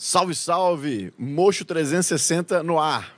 [0.00, 1.12] Salve, salve!
[1.18, 3.16] Mocho 360 no ar.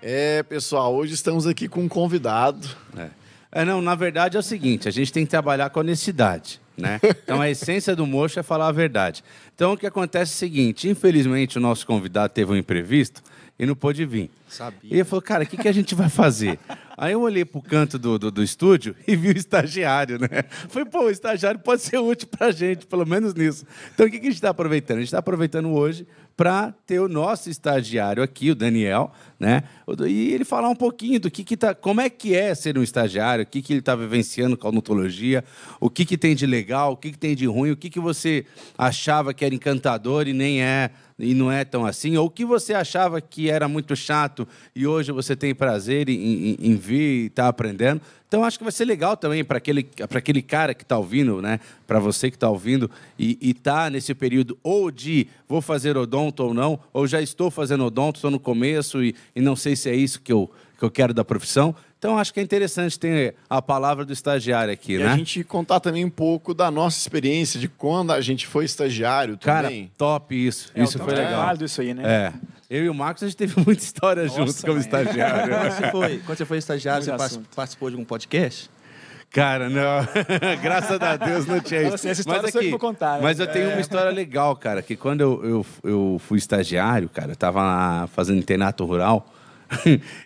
[0.00, 2.68] É, pessoal, hoje estamos aqui com um convidado.
[2.96, 3.08] É.
[3.50, 7.00] é, não, na verdade é o seguinte, a gente tem que trabalhar com honestidade, né?
[7.24, 9.24] Então a essência do mocho é falar a verdade.
[9.56, 13.20] Então o que acontece é o seguinte, infelizmente o nosso convidado teve um imprevisto
[13.58, 14.30] e não pôde vir.
[14.48, 14.90] Sabia.
[14.90, 16.58] E ele falou, cara, o que, que a gente vai fazer?
[16.96, 20.28] Aí eu olhei pro canto do, do, do, estúdio e vi o estagiário, né?
[20.68, 23.64] Falei, pô, o estagiário pode ser útil pra gente, pelo menos nisso.
[23.94, 24.98] Então o que, que a gente está aproveitando?
[24.98, 29.62] A gente está aproveitando hoje para ter o nosso estagiário aqui, o Daniel, né?
[30.06, 32.82] E ele falar um pouquinho do que, que tá, como é que é ser um
[32.82, 35.44] estagiário, o que, que ele está vivenciando com a odontologia,
[35.80, 38.00] o que, que tem de legal, o que, que tem de ruim, o que, que
[38.00, 38.46] você
[38.76, 40.90] achava que era encantador e nem é
[41.22, 45.12] e não é tão assim, ou que você achava que era muito chato e hoje
[45.12, 48.02] você tem prazer em, em, em vir e estar tá aprendendo.
[48.26, 51.60] Então, acho que vai ser legal também para aquele, aquele cara que está ouvindo, né?
[51.86, 56.54] para você que está ouvindo e está nesse período ou de vou fazer odonto ou
[56.54, 59.94] não, ou já estou fazendo odonto, estou no começo e, e não sei se é
[59.94, 61.76] isso que eu, que eu quero da profissão.
[62.02, 65.06] Então, acho que é interessante ter a palavra do estagiário aqui, e né?
[65.06, 69.36] a gente contar também um pouco da nossa experiência, de quando a gente foi estagiário
[69.36, 69.84] também.
[69.84, 70.72] Cara, top isso.
[70.74, 71.48] É, isso foi legal.
[71.48, 72.02] É isso aí, né?
[72.04, 72.32] É.
[72.68, 75.54] Eu e o Marcos, a gente teve muita história Nossa, juntos como estagiário.
[75.54, 77.48] quando, você foi, quando você foi estagiário, Muito você assunto.
[77.54, 78.68] participou de algum podcast?
[79.30, 80.04] Cara, não.
[80.60, 81.94] Graças a Deus não tinha isso.
[81.94, 83.22] Assim, essa história mas sou eu contar, né?
[83.22, 87.30] Mas eu tenho uma história legal, cara, que quando eu, eu, eu fui estagiário, cara,
[87.30, 89.32] eu tava lá fazendo internato rural,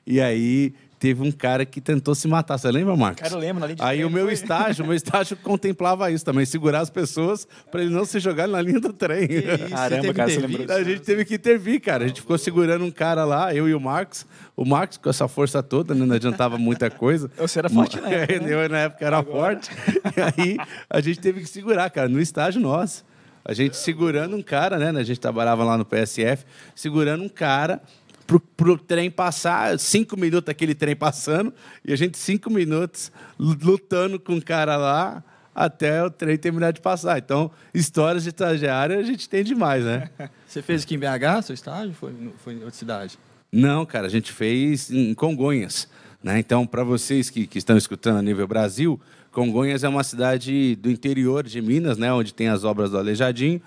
[0.06, 2.58] e aí teve um cara que tentou se matar.
[2.58, 3.22] Você lembra, Marcos?
[3.22, 4.32] Cara, eu lembro, na linha de Aí trem, o meu foi?
[4.32, 8.52] estágio, o meu estágio contemplava isso também, segurar as pessoas para eles não se jogarem
[8.52, 9.28] na linha do trem.
[9.70, 12.04] Caramba, teve cara, você lembrou A gente teve que intervir, cara.
[12.04, 14.26] A gente ficou segurando um cara lá, eu e o Marcos.
[14.56, 17.30] O Marcos, com essa força toda, né, não adiantava muita coisa.
[17.36, 18.46] Você era forte na época, né?
[18.56, 19.70] Eu, na época, era forte.
[20.16, 20.56] E aí,
[20.88, 23.04] a gente teve que segurar, cara, no estágio nosso.
[23.44, 24.98] A gente segurando um cara, né?
[24.98, 27.80] A gente trabalhava lá no PSF, segurando um cara
[28.26, 31.52] pro, pro trem passar, cinco minutos aquele trem passando,
[31.84, 35.22] e a gente cinco minutos lutando com o cara lá
[35.54, 37.18] até o trem terminar de passar.
[37.18, 40.10] Então, histórias de estagiário a gente tem demais, né?
[40.46, 41.94] Você fez aqui em BH, seu estágio?
[41.94, 43.18] Foi, foi em outra cidade?
[43.50, 45.88] Não, cara, a gente fez em Congonhas.
[46.22, 46.38] Né?
[46.38, 49.00] Então, para vocês que, que estão escutando a nível Brasil,
[49.30, 52.12] Congonhas é uma cidade do interior de Minas, né?
[52.12, 53.60] onde tem as obras do Aleijadinho.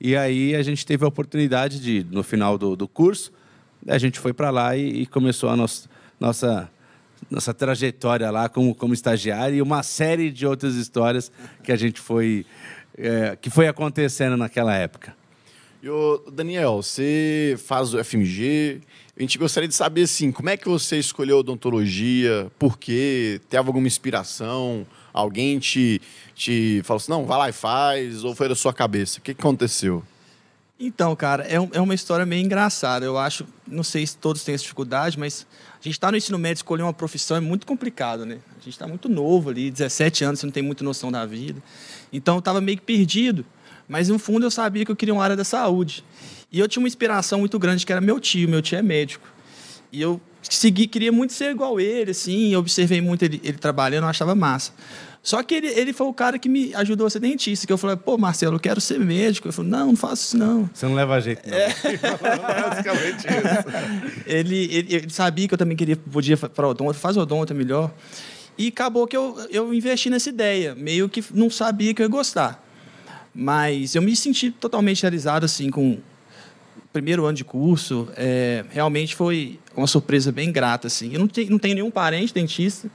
[0.00, 3.32] E aí a gente teve a oportunidade de, no final do, do curso,
[3.86, 5.88] a gente foi para lá e, e começou a nossa,
[6.18, 6.70] nossa,
[7.30, 11.30] nossa trajetória lá como, como estagiário e uma série de outras histórias
[11.62, 12.44] que a gente foi,
[12.96, 15.14] é, que foi acontecendo naquela época.
[15.82, 18.80] E, ô, Daniel, você faz o FMG.
[19.16, 22.50] A gente gostaria de saber, assim, como é que você escolheu odontologia?
[22.58, 23.40] Por quê?
[23.48, 24.86] Teve alguma inspiração?
[25.12, 26.00] Alguém te,
[26.34, 28.24] te falou assim, não, vai lá e faz?
[28.24, 29.18] Ou foi da sua cabeça?
[29.18, 30.02] O que aconteceu?
[30.78, 33.04] Então, cara, é, um- é uma história meio engraçada.
[33.06, 36.38] Eu acho, não sei se todos têm essa dificuldade, mas a gente está no ensino
[36.38, 38.38] médio, escolher uma profissão é muito complicado, né?
[38.52, 41.62] A gente está muito novo ali, 17 anos, você não tem muita noção da vida.
[42.12, 43.44] Então, eu estava meio que perdido.
[43.88, 46.04] Mas, no fundo, eu sabia que eu queria uma área da saúde.
[46.52, 48.48] E eu tinha uma inspiração muito grande, que era meu tio.
[48.48, 49.26] Meu tio é médico.
[49.92, 52.52] E eu segui, queria muito ser igual ele, assim.
[52.52, 54.72] Eu observei muito ele, ele trabalhando, eu achava massa.
[55.26, 57.66] Só que ele, ele foi o cara que me ajudou a ser dentista.
[57.66, 59.48] Que eu falei, pô, Marcelo, eu quero ser médico.
[59.48, 60.70] Ele falou, não, não faço isso, não.
[60.72, 61.56] Você não leva jeito, não.
[62.70, 64.22] Basicamente isso.
[64.24, 67.92] ele, ele, ele sabia que eu também queria, podia para odonto, faz odonto é melhor.
[68.56, 72.08] E acabou que eu, eu investi nessa ideia, meio que não sabia que eu ia
[72.08, 72.64] gostar.
[73.34, 76.02] Mas eu me senti totalmente realizado assim com o
[76.92, 78.08] primeiro ano de curso.
[78.16, 80.86] É, realmente foi uma surpresa bem grata.
[80.86, 81.12] Assim.
[81.12, 82.88] Eu não, te, não tenho nenhum parente dentista,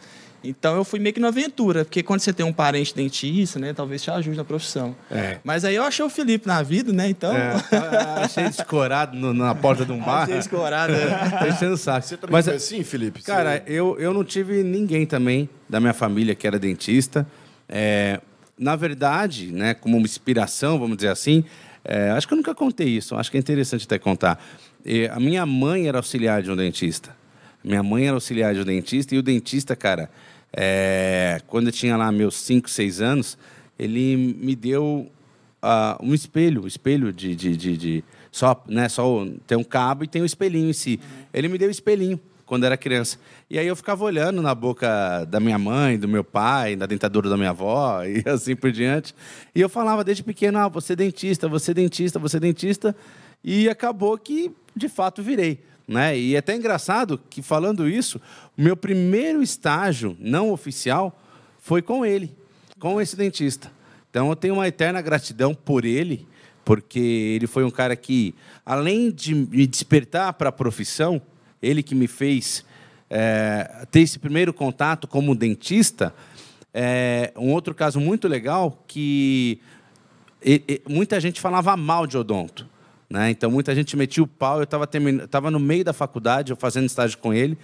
[0.44, 3.74] então eu fui meio que na aventura, porque quando você tem um parente dentista, né,
[3.74, 4.96] talvez te ajude na profissão.
[5.09, 5.38] É.
[5.44, 7.09] Mas aí eu achei o Felipe na vida, né?
[7.09, 7.35] Então.
[7.35, 7.53] É,
[8.24, 10.24] achei descorado no- na porta de um bar.
[10.24, 10.94] Achei escorado.
[10.97, 11.30] né?
[11.40, 12.06] Tá enchendo o saco.
[12.07, 13.22] Você também Mas, foi assim, Felipe?
[13.22, 17.27] cara, Você- eu, eu não tive ninguém também da minha família que era dentista.
[17.69, 18.19] É,
[18.57, 21.44] na verdade, né, como uma inspiração, vamos dizer assim,
[21.83, 23.15] é, acho que eu nunca contei isso.
[23.15, 24.44] Acho que é interessante até contar.
[24.86, 27.15] E a minha mãe era auxiliar de um dentista.
[27.63, 30.10] Minha mãe era auxiliar de um dentista e o dentista, cara,
[30.53, 33.38] é, quando eu tinha lá meus 5, 6 anos,
[33.77, 35.09] ele me deu
[35.62, 40.03] ah, um espelho, um espelho de, de, de, de- só, né, só tem um cabo
[40.03, 41.00] e tem um espelhinho em si.
[41.33, 43.18] Ele me deu um espelhinho quando era criança.
[43.50, 47.30] E aí eu ficava olhando na boca da minha mãe, do meu pai, na dentadura
[47.30, 49.15] da minha avó e assim por diante.
[49.56, 52.95] E eu falava desde pequeno, ah, você é dentista, você é dentista, você é dentista.
[53.44, 55.59] E acabou que, de fato, virei.
[55.88, 56.18] Né?
[56.18, 58.19] E é até engraçado que, falando isso,
[58.57, 61.19] o meu primeiro estágio não oficial
[61.60, 62.36] foi com ele,
[62.80, 63.72] com esse dentista.
[64.10, 66.28] Então, eu tenho uma eterna gratidão por ele,
[66.63, 68.36] porque ele foi um cara que,
[68.66, 71.22] além de me despertar para a profissão,
[71.62, 72.66] ele que me fez
[73.10, 76.13] é, ter esse primeiro contato como dentista.
[76.74, 79.60] É, um outro caso muito legal que
[80.44, 82.68] e, e, muita gente falava mal de odonto.
[83.12, 83.30] Né?
[83.30, 84.60] Então, muita gente metia o pau.
[84.60, 84.88] Eu estava
[85.30, 87.58] tava no meio da faculdade, eu fazendo estágio com ele,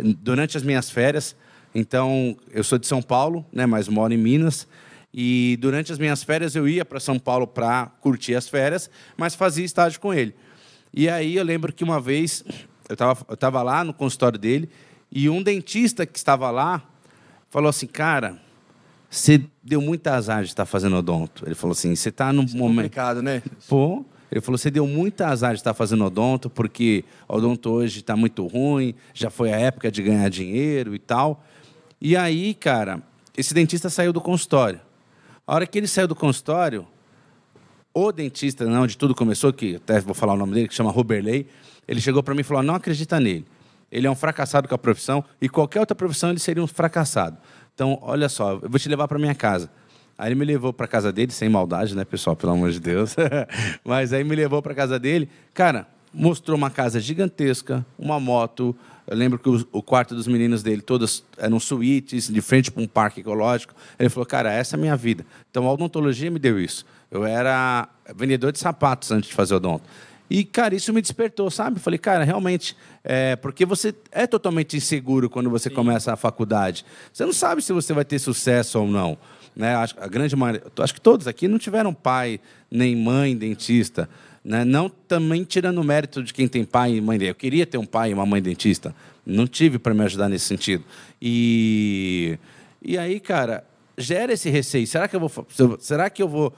[0.00, 1.36] durante as minhas férias.
[1.74, 4.66] Então, eu sou de São Paulo, né, mas moro em Minas.
[5.12, 9.34] E durante as minhas férias eu ia para São Paulo para curtir as férias, mas
[9.34, 10.34] fazia estágio com ele.
[10.92, 12.42] E aí eu lembro que uma vez
[12.88, 14.68] eu estava eu tava lá no consultório dele
[15.10, 16.82] e um dentista que estava lá
[17.48, 18.38] falou assim, cara,
[19.08, 21.44] você deu muito azar de estar fazendo odonto.
[21.46, 22.76] Ele falou assim, você está num é momento...
[22.76, 23.42] complicado, né?
[23.68, 28.16] Pô, ele falou, você deu muito azar de estar fazendo odonto, porque odonto hoje está
[28.16, 31.44] muito ruim, já foi a época de ganhar dinheiro e tal.
[32.00, 33.02] E aí, cara,
[33.36, 34.80] esse dentista saiu do consultório.
[35.46, 36.86] A hora que ele saiu do consultório,
[37.94, 40.90] o dentista, não, onde tudo começou, que até vou falar o nome dele, que chama
[40.90, 41.46] Roberley,
[41.86, 43.46] ele chegou para mim e falou: não acredita nele.
[43.90, 47.38] Ele é um fracassado com a profissão e qualquer outra profissão ele seria um fracassado.
[47.74, 49.70] Então, olha só, eu vou te levar para minha casa.
[50.18, 53.14] Aí ele me levou para casa dele, sem maldade, né, pessoal, pelo amor de Deus.
[53.84, 55.28] Mas aí me levou para casa dele.
[55.52, 58.74] Cara, mostrou uma casa gigantesca, uma moto.
[59.06, 62.88] Eu lembro que o, quarto dos meninos dele, todas eram suítes, de frente para um
[62.88, 63.74] parque ecológico.
[63.98, 65.24] Ele falou, cara, essa é a minha vida.
[65.50, 66.86] Então a odontologia me deu isso.
[67.10, 69.84] Eu era vendedor de sapatos antes de fazer odonto.
[70.28, 71.78] E, cara, isso me despertou, sabe?
[71.78, 75.74] Falei, cara, realmente, é, porque você é totalmente inseguro quando você Sim.
[75.74, 76.84] começa a faculdade.
[77.12, 79.16] Você não sabe se você vai ter sucesso ou não.
[79.56, 79.74] Né?
[79.74, 82.38] A grande maioria, acho que todos aqui não tiveram pai
[82.70, 84.08] nem mãe dentista.
[84.44, 84.64] Né?
[84.64, 87.20] Não também tirando o mérito de quem tem pai e mãe.
[87.22, 88.94] Eu queria ter um pai e uma mãe dentista.
[89.24, 90.84] Não tive para me ajudar nesse sentido.
[91.20, 92.38] E,
[92.82, 93.64] e aí, cara,
[93.96, 94.86] gera esse receio.
[94.86, 95.46] Será que eu vou,
[95.80, 96.54] será que eu vou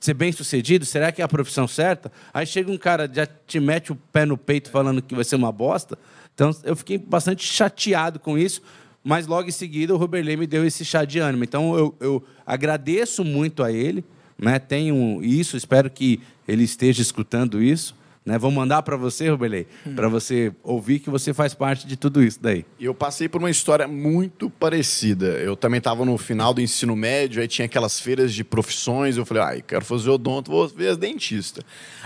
[0.00, 0.84] ser bem sucedido?
[0.84, 2.10] Será que é a profissão certa?
[2.32, 5.36] Aí chega um cara, já te mete o pé no peito falando que vai ser
[5.36, 5.96] uma bosta.
[6.34, 8.60] Então eu fiquei bastante chateado com isso,
[9.04, 11.44] mas logo em seguida o Roberley me deu esse chá de ânimo.
[11.44, 14.02] Então eu, eu agradeço muito a ele,
[14.38, 14.58] né?
[14.58, 17.94] tenho isso, espero que ele esteja escutando isso.
[18.24, 18.38] Né?
[18.38, 19.94] Vou mandar para você, Rubelei, hum.
[19.94, 22.64] para você ouvir que você faz parte de tudo isso daí.
[22.80, 25.26] Eu passei por uma história muito parecida.
[25.26, 29.18] Eu também estava no final do ensino médio, aí tinha aquelas feiras de profissões.
[29.18, 31.62] Eu falei, ai, ah, quero fazer odonto, vou ver as dentistas.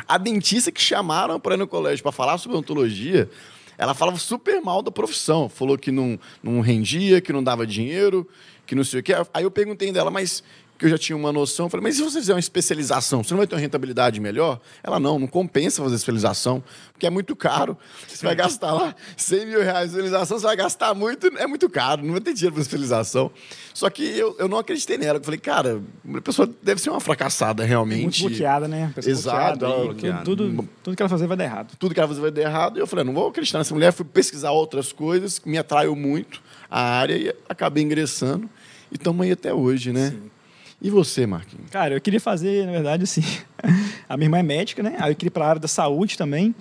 [0.09, 3.31] A dentista que chamaram para ir no colégio para falar sobre odontologia,
[3.79, 5.49] ela falava super mal da profissão.
[5.49, 8.29] Falou que não, não rendia, que não dava dinheiro,
[8.67, 9.15] que não sei o quê.
[9.33, 10.43] Aí eu perguntei dela, mas
[10.79, 11.69] que eu já tinha uma noção.
[11.69, 14.61] Falei, mas se você fizer uma especialização, você não vai ter uma rentabilidade melhor?
[14.83, 17.77] Ela, não, não compensa fazer especialização, porque é muito caro.
[18.07, 21.69] Você vai gastar lá 100 mil reais de especialização, você vai gastar muito, é muito
[21.69, 23.31] caro, não vai ter dinheiro para especialização.
[23.75, 25.19] Só que eu, eu não acreditei nela.
[25.19, 25.83] Eu falei, cara,
[26.15, 28.23] a pessoa deve ser uma fracassada realmente.
[28.23, 28.95] Muito bloqueada, né?
[29.05, 29.65] Exato.
[29.65, 31.77] Ela, tudo, tudo, tudo, que ela fazer vai dar errado.
[31.77, 32.77] Tudo que ela fazer vai dar errado.
[32.79, 33.93] E eu falei, não vou acreditar nessa mulher.
[33.93, 36.41] Fui pesquisar outras coisas, que me atraiu muito
[36.71, 38.49] a área e acabei ingressando.
[38.93, 40.11] E estamos aí até hoje, né?
[40.11, 40.38] Sim.
[40.81, 41.71] E você, Marquinhos?
[41.71, 43.23] Cara, eu queria fazer, na verdade, assim.
[44.09, 44.97] a minha irmã é médica, né?
[44.99, 46.55] Aí eu queria ir para a área da saúde também.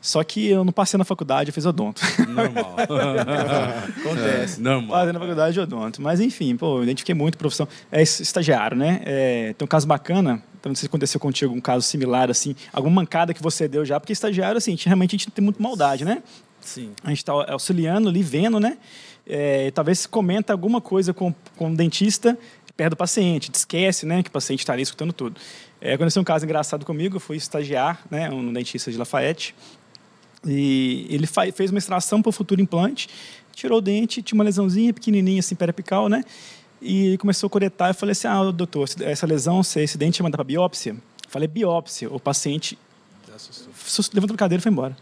[0.00, 2.00] Só que eu não passei na faculdade, eu fiz odonto.
[2.28, 2.76] Normal.
[3.98, 4.60] Acontece.
[4.60, 4.98] É, normal.
[4.98, 6.00] Passei na faculdade de odonto.
[6.00, 7.66] Mas enfim, pô, eu identifiquei muito profissão.
[7.90, 9.00] É estagiário, né?
[9.04, 12.54] É, tem um caso bacana, então não sei se aconteceu contigo um caso similar, assim,
[12.72, 16.04] alguma mancada que você deu já, porque estagiário, assim, realmente a gente tem muito maldade,
[16.04, 16.22] né?
[16.60, 16.92] Sim.
[17.02, 18.78] A gente está auxiliando ali, vendo, né?
[19.26, 22.38] É, talvez comenta alguma coisa com, com o dentista
[22.76, 25.40] perto do paciente, esquece né, que o paciente está ali escutando tudo.
[25.80, 29.54] É, aconteceu um caso engraçado comigo, eu fui estagiar, né, um dentista de Lafayette,
[30.44, 33.08] e ele fez uma extração para o futuro implante,
[33.54, 36.22] tirou o dente, tinha uma lesãozinha pequenininha, assim, periapical, né,
[36.80, 40.44] e começou a coletar, eu falei assim, ah, doutor, essa lesão, esse dente manda para
[40.44, 40.92] biópsia?
[40.92, 42.78] Eu falei, biópsia, o paciente
[44.12, 44.96] levantou a cadeira e foi embora.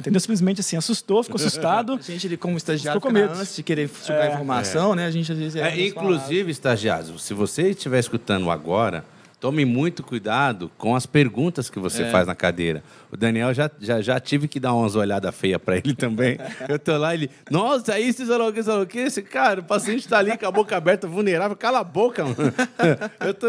[0.00, 0.18] Entendeu?
[0.18, 1.94] Simplesmente assim, assustou, ficou assustado.
[2.00, 3.34] A gente, ele, como estagiário, com medo.
[3.34, 4.96] antes de querer sugar é, informação, é.
[4.96, 5.06] né?
[5.06, 5.56] A gente às vezes.
[5.56, 9.04] É, é inclusive, estagiários, se você estiver escutando agora,
[9.40, 12.10] tome muito cuidado com as perguntas que você é.
[12.10, 12.84] faz na cadeira.
[13.10, 16.38] O Daniel já, já, já tive que dar umas olhadas feias para ele também.
[16.68, 20.06] Eu tô lá, ele, nossa, aí você falou que, falou que, esse cara, o paciente
[20.06, 22.36] tá ali com a boca aberta, vulnerável, cala a boca, mano.
[23.18, 23.46] Eu tô,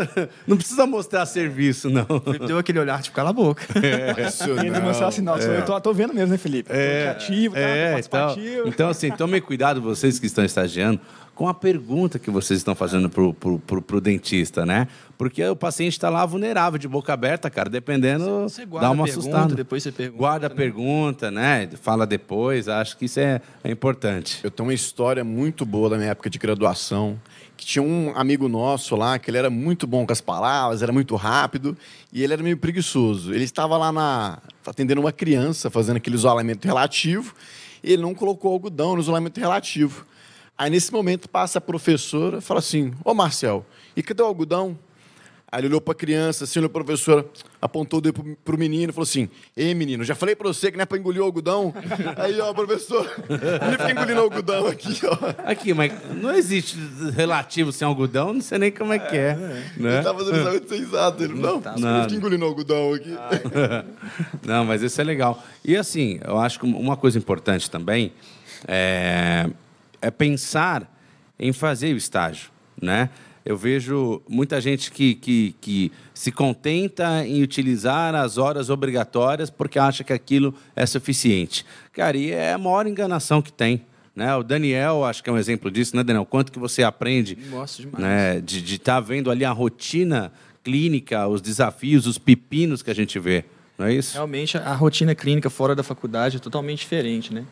[0.48, 2.06] não precisa mostrar serviço, não.
[2.06, 3.62] Felipe deu aquele olhar, tipo, cala a boca.
[3.82, 4.64] É, isso não.
[4.64, 5.60] demonstrar sinal, é.
[5.60, 6.72] eu tô, tô, vendo mesmo, né, Felipe?
[6.72, 7.62] É, ativo, tá?
[7.62, 11.00] É, então, então, assim, tomem cuidado, vocês que estão estagiando,
[11.34, 14.88] com a pergunta que vocês estão fazendo pro, pro, pro, pro dentista, né?
[15.18, 19.04] Porque o paciente está lá vulnerável, de boca aberta, cara, dependendo, Você guarda dá uma
[19.04, 19.56] a pergunta, assustada.
[19.56, 20.18] depois você pergunta.
[20.18, 20.56] Guarda a né?
[20.56, 21.70] pergunta, né?
[21.82, 24.40] Fala depois, acho que isso é, é importante.
[24.44, 27.20] Eu tenho uma história muito boa da minha época de graduação,
[27.56, 30.92] que tinha um amigo nosso lá, que ele era muito bom com as palavras, era
[30.92, 31.78] muito rápido,
[32.12, 33.34] e ele era meio preguiçoso.
[33.34, 37.36] Ele estava lá na, atendendo uma criança, fazendo aquele isolamento relativo,
[37.84, 40.06] e ele não colocou algodão no isolamento relativo.
[40.62, 43.66] Aí, nesse momento, passa a professora e fala assim, ô Marcel,
[43.96, 44.78] e cadê o algodão?
[45.52, 47.26] Aí ele olhou para a criança, assim, olhou para a professora,
[47.60, 49.28] apontou o dedo para o menino e falou assim:
[49.58, 51.74] Ei, menino, já falei para você que não é para engolir o algodão?
[52.16, 55.50] Aí, ó, professor, ele fica engolindo algodão aqui, ó.
[55.50, 56.78] Aqui, mas não existe
[57.16, 59.36] relativo sem algodão, não sei nem como é que é.
[59.76, 59.96] né?
[59.96, 61.24] Ele tá fazendo exatamente sem exato.
[61.24, 62.04] Ele, não, ele Não.
[62.04, 63.18] fica engolindo algodão aqui.
[64.48, 65.44] Não, mas isso é legal.
[65.66, 68.14] E assim, eu acho que uma coisa importante também
[68.68, 69.50] é,
[70.02, 70.92] é pensar
[71.40, 72.50] em fazer o estágio,
[72.82, 73.10] né?
[73.44, 79.80] Eu vejo muita gente que, que, que se contenta em utilizar as horas obrigatórias porque
[79.80, 81.66] acha que aquilo é suficiente.
[81.92, 83.84] Cara, e é a maior enganação que tem.
[84.16, 84.36] Né?
[84.36, 86.26] O Daniel, acho que é um exemplo disso, né, Daniel?
[86.26, 87.36] Quanto que você aprende
[87.98, 90.32] né, de estar vendo ali a rotina
[90.64, 93.46] clínica, os desafios, os pepinos que a gente vê.
[93.78, 94.14] Não é isso?
[94.14, 97.44] Realmente, a rotina clínica fora da faculdade é totalmente diferente, né?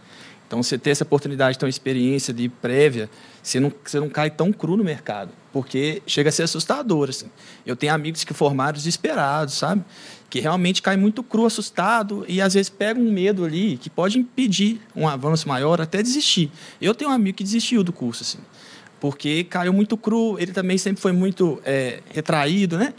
[0.50, 3.08] Então, você ter essa oportunidade, ter uma experiência ali prévia,
[3.44, 7.28] você não, você não cai tão cru no mercado, porque chega a ser assustador, assim.
[7.68, 9.84] Eu tenho amigos que formaram desesperados, sabe?
[10.28, 14.18] Que realmente cai muito cru, assustado, e às vezes pega um medo ali que pode
[14.18, 16.52] impedir um avanço maior, até desistir.
[16.82, 18.40] Eu tenho um amigo que desistiu do curso, assim,
[19.00, 22.96] porque caiu muito cru, ele também sempre foi muito é, retraído, né?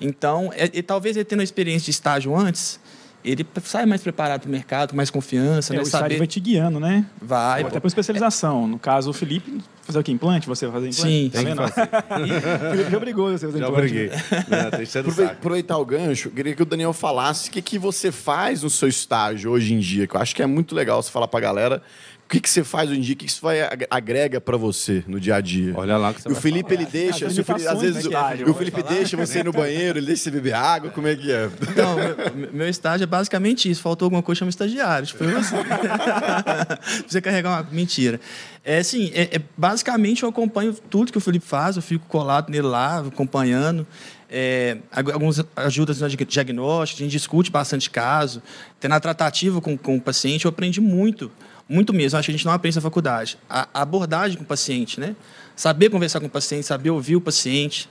[0.00, 2.80] Então, é- e talvez ele tendo uma experiência de estágio antes,
[3.24, 5.82] ele sai mais preparado para o mercado, com mais confiança, É, né?
[5.82, 6.18] o estágio Saber...
[6.18, 7.06] vai te guiando, né?
[7.22, 8.66] Vai, Até para especialização.
[8.66, 10.12] No caso, o Felipe, fazer o quê?
[10.12, 10.46] Implante?
[10.46, 11.10] Você vai fazer implante?
[11.10, 11.62] Sim, tá que vendo?
[11.62, 11.68] o
[12.76, 13.88] Felipe já obrigou você a fazer Já implante.
[13.92, 14.10] briguei.
[14.48, 15.38] Não, tô enchendo o Aprove- saco.
[15.40, 18.70] Aproveitar o gancho, eu queria que o Daniel falasse o que, que você faz no
[18.70, 21.40] seu estágio hoje em dia, que eu acho que é muito legal você falar pra
[21.40, 21.82] galera
[22.24, 24.40] o que, que você faz hoje em dia, o que, que isso vai, ag- agrega
[24.40, 25.72] pra você no dia a dia.
[25.76, 28.04] Olha lá o que você E o Felipe, ele As deixa, o Felipe- às vezes
[28.06, 28.92] né, o- Felipe falar?
[28.94, 31.48] deixa você ir no banheiro, ele deixa você beber água, como é que é?
[31.76, 33.82] Não, meu, meu estágio é basicamente isso.
[33.82, 35.06] Faltou alguma coisa, chama estagiário.
[35.06, 35.54] Tipo, assim.
[37.06, 37.68] Você carregar uma.
[37.70, 38.20] Mentira.
[38.64, 42.48] É assim, é, é- basicamente eu acompanho tudo que o Felipe faz, eu fico colado
[42.50, 43.86] nele lá, acompanhando.
[44.36, 48.42] É, algumas ajudas no diag- diagnóstico, a gente discute bastante caso.
[48.80, 51.30] Tendo a tratativa com, com o paciente, eu aprendi muito.
[51.68, 52.18] Muito mesmo.
[52.18, 53.38] Acho que a gente não aprende na faculdade.
[53.48, 55.14] A, a abordagem com o paciente, né?
[55.54, 57.88] Saber conversar com o paciente, saber ouvir o paciente.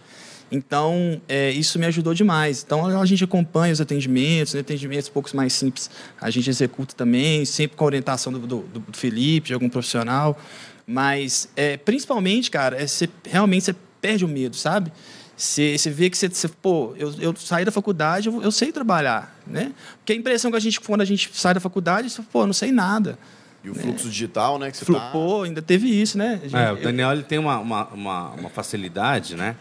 [0.52, 2.62] Então, é, isso me ajudou demais.
[2.62, 5.90] Então, a gente acompanha os atendimentos, né, atendimentos poucos mais simples,
[6.22, 10.38] a gente executa também, sempre com a orientação do, do, do Felipe, de algum profissional.
[10.86, 14.92] Mas, é, principalmente, cara, é você, realmente você perde o medo, sabe?
[15.36, 18.72] Você, você vê que você, você pô, eu, eu saí da faculdade, eu, eu sei
[18.72, 19.72] trabalhar, né?
[19.98, 22.48] Porque a impressão que a gente, quando a gente sai da faculdade, você, pô, eu
[22.48, 23.18] não sei nada.
[23.64, 24.70] E o fluxo digital, né?
[24.70, 25.10] Que você Flu- tá...
[25.12, 26.40] Pô, ainda teve isso, né?
[26.44, 29.56] Gente- É, o eu- Daniel ele tem uma, uma, uma, uma facilidade, né?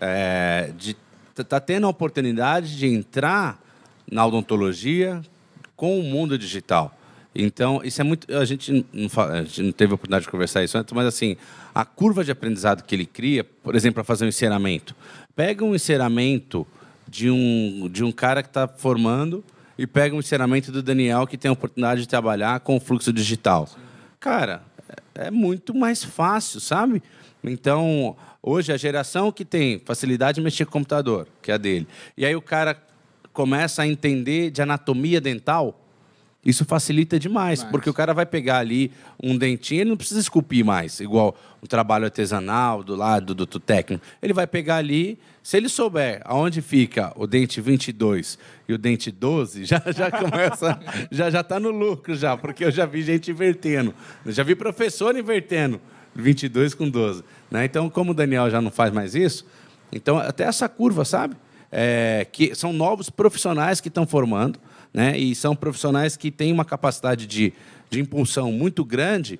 [0.00, 0.96] é, de
[1.30, 3.58] estar tá tendo a oportunidade de entrar
[4.10, 5.20] na odontologia
[5.76, 6.96] com o mundo digital.
[7.40, 8.34] Então, isso é muito.
[8.36, 11.06] A gente não, fa- a gente não teve a oportunidade de conversar isso antes, mas
[11.06, 11.36] assim,
[11.72, 14.94] a curva de aprendizado que ele cria, por exemplo, para fazer um enceramento.
[15.36, 16.66] Pega um enceramento
[17.06, 19.44] de um, de um cara que está formando
[19.78, 23.12] e pega um enceramento do Daniel que tem a oportunidade de trabalhar com o fluxo
[23.12, 23.68] digital.
[24.18, 24.62] Cara,
[25.14, 27.02] é é muito mais fácil, sabe?
[27.42, 31.56] Então, hoje a geração que tem facilidade de mexer com o computador, que é a
[31.56, 32.80] dele, e aí o cara
[33.32, 35.80] começa a entender de anatomia dental,
[36.48, 38.90] isso facilita demais, porque o cara vai pegar ali
[39.22, 43.60] um dentinho, ele não precisa esculpir mais, igual um trabalho artesanal do lado do, do
[43.60, 44.02] técnico.
[44.22, 49.10] Ele vai pegar ali, se ele souber aonde fica o dente 22 e o dente
[49.10, 53.30] 12, já, já começa, já já está no lucro já, porque eu já vi gente
[53.30, 53.94] invertendo.
[54.24, 55.78] Eu já vi professor invertendo
[56.14, 57.24] 22 com 12.
[57.50, 57.66] Né?
[57.66, 59.46] Então, como o Daniel já não faz mais isso,
[59.92, 61.36] então até essa curva, sabe?
[61.70, 64.58] É, que são novos profissionais que estão formando,
[64.92, 65.16] né?
[65.18, 67.52] E são profissionais que têm uma capacidade de,
[67.90, 69.38] de impulsão muito grande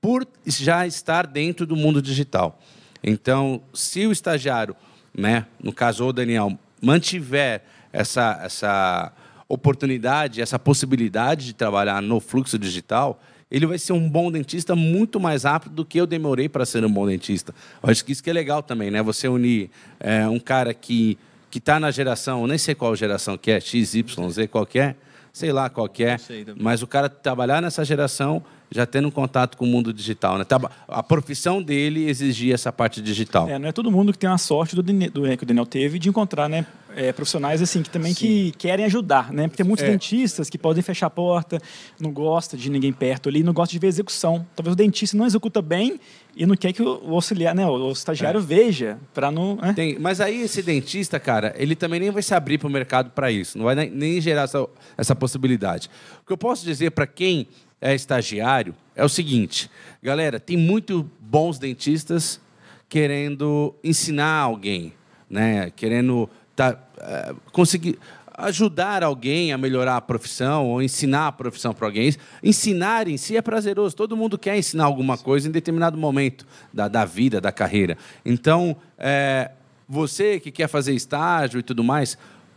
[0.00, 2.58] por já estar dentro do mundo digital.
[3.02, 4.74] Então, se o estagiário,
[5.16, 7.62] né, no caso o Daniel, mantiver
[7.92, 9.12] essa, essa
[9.48, 15.18] oportunidade, essa possibilidade de trabalhar no fluxo digital, ele vai ser um bom dentista muito
[15.18, 17.52] mais rápido do que eu demorei para ser um bom dentista.
[17.82, 19.02] Eu acho que isso que é legal também, né?
[19.02, 21.18] Você unir é, um cara que
[21.50, 24.78] que está na geração, nem sei qual geração que é, X, Y, Z, qual que
[24.78, 24.94] é,
[25.32, 26.16] sei lá qual é,
[26.56, 28.42] mas o cara trabalhar nessa geração
[28.72, 30.44] já tendo contato com o mundo digital, né?
[30.86, 33.48] A profissão dele exigia essa parte digital.
[33.48, 35.98] É, não é todo mundo que tem a sorte do, do que o Daniel teve
[35.98, 36.64] de encontrar, né,
[36.94, 39.48] é, profissionais assim que também que querem ajudar, né?
[39.48, 39.90] Porque tem muitos É.
[39.90, 41.60] dentistas que podem fechar a porta,
[41.98, 44.46] não gosta de ninguém perto ali, não gosta de ver execução.
[44.54, 45.98] Talvez o dentista não executa bem
[46.36, 49.72] e não quer que o, auxiliar, né, o, estagiário veja para não, né?
[49.74, 53.10] Tem, mas aí esse dentista, cara, ele também nem vai se abrir para o mercado
[53.10, 55.90] para isso, não vai nem, nem gerar essa, essa possibilidade.
[56.22, 57.48] O que eu posso dizer para quem
[57.80, 59.70] é estagiário é o seguinte,
[60.02, 62.40] galera, tem muito bons dentistas
[62.88, 64.92] querendo ensinar alguém,
[65.28, 65.70] né?
[65.76, 67.98] Querendo tá, eh, conseguir
[68.46, 72.14] ajudar alguém a melhorar a profissão ou ensinar a profissão para alguém.
[72.42, 73.96] Ensinar em si é prazeroso.
[73.96, 77.96] Todo mundo quer ensinar alguma coisa em determinado momento da, da vida, da carreira.
[78.24, 79.50] Então, eh,
[79.88, 82.16] você que quer fazer estágio e tudo mais,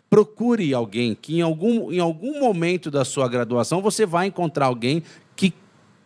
[0.10, 5.02] procure alguém que em algum, em algum momento da sua graduação você vai encontrar alguém
[5.36, 5.52] que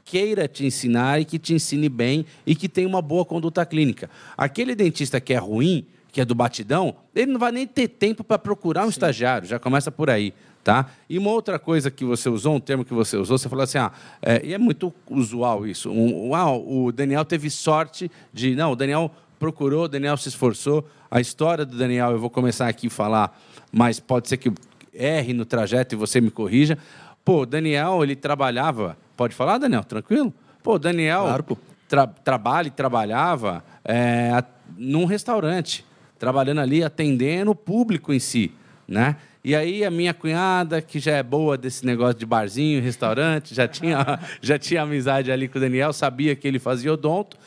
[0.05, 4.09] queira te ensinar e que te ensine bem e que tenha uma boa conduta clínica.
[4.37, 5.85] Aquele dentista que é ruim,
[6.17, 9.59] que é do batidão, ele não vai nem ter tempo para procurar um estagiário, já
[9.59, 10.33] começa por aí.
[10.63, 10.87] Tá?
[11.07, 13.77] E uma outra coisa que você usou, um termo que você usou, você falou assim,
[13.77, 15.91] ah, é, e é muito usual isso.
[15.91, 18.55] Um, um, ah, o Daniel teve sorte de.
[18.55, 20.89] Não, o Daniel procurou, o Daniel se esforçou.
[21.11, 23.39] A história do Daniel, eu vou começar aqui a falar,
[23.71, 24.51] mas pode ser que
[24.91, 26.79] erre no trajeto e você me corrija.
[27.23, 28.97] Pô, o Daniel, ele trabalhava.
[29.15, 29.83] Pode falar, Daniel?
[29.83, 30.33] Tranquilo?
[30.63, 31.57] Pô, o Daniel Claro, pô.
[31.87, 34.43] tra trabalha e trabalhava é,
[34.75, 35.85] num restaurante,
[36.17, 38.51] trabalhando ali, atendendo o público em si,
[38.87, 39.15] né?
[39.43, 43.67] E aí a minha cunhada, que já é boa desse negócio de barzinho, restaurante, já
[43.67, 47.37] tinha, já tinha amizade ali com o Daniel, sabia que ele fazia odonto.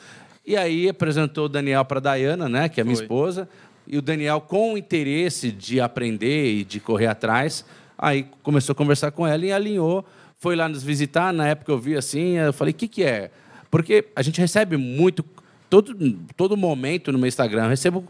[0.46, 3.04] E aí apresentou o Daniel para a Dayana, né, que é minha Foi.
[3.04, 3.48] esposa,
[3.86, 7.64] e o Daniel com o interesse de aprender e de correr atrás,
[7.98, 10.04] aí começou a conversar com ela e alinhou,
[10.38, 13.30] foi lá nos visitar, na época eu vi assim, eu falei, o que que é?
[13.70, 15.22] Porque a gente recebe muito,
[15.68, 15.94] todo,
[16.34, 18.04] todo momento no meu Instagram, eu recebo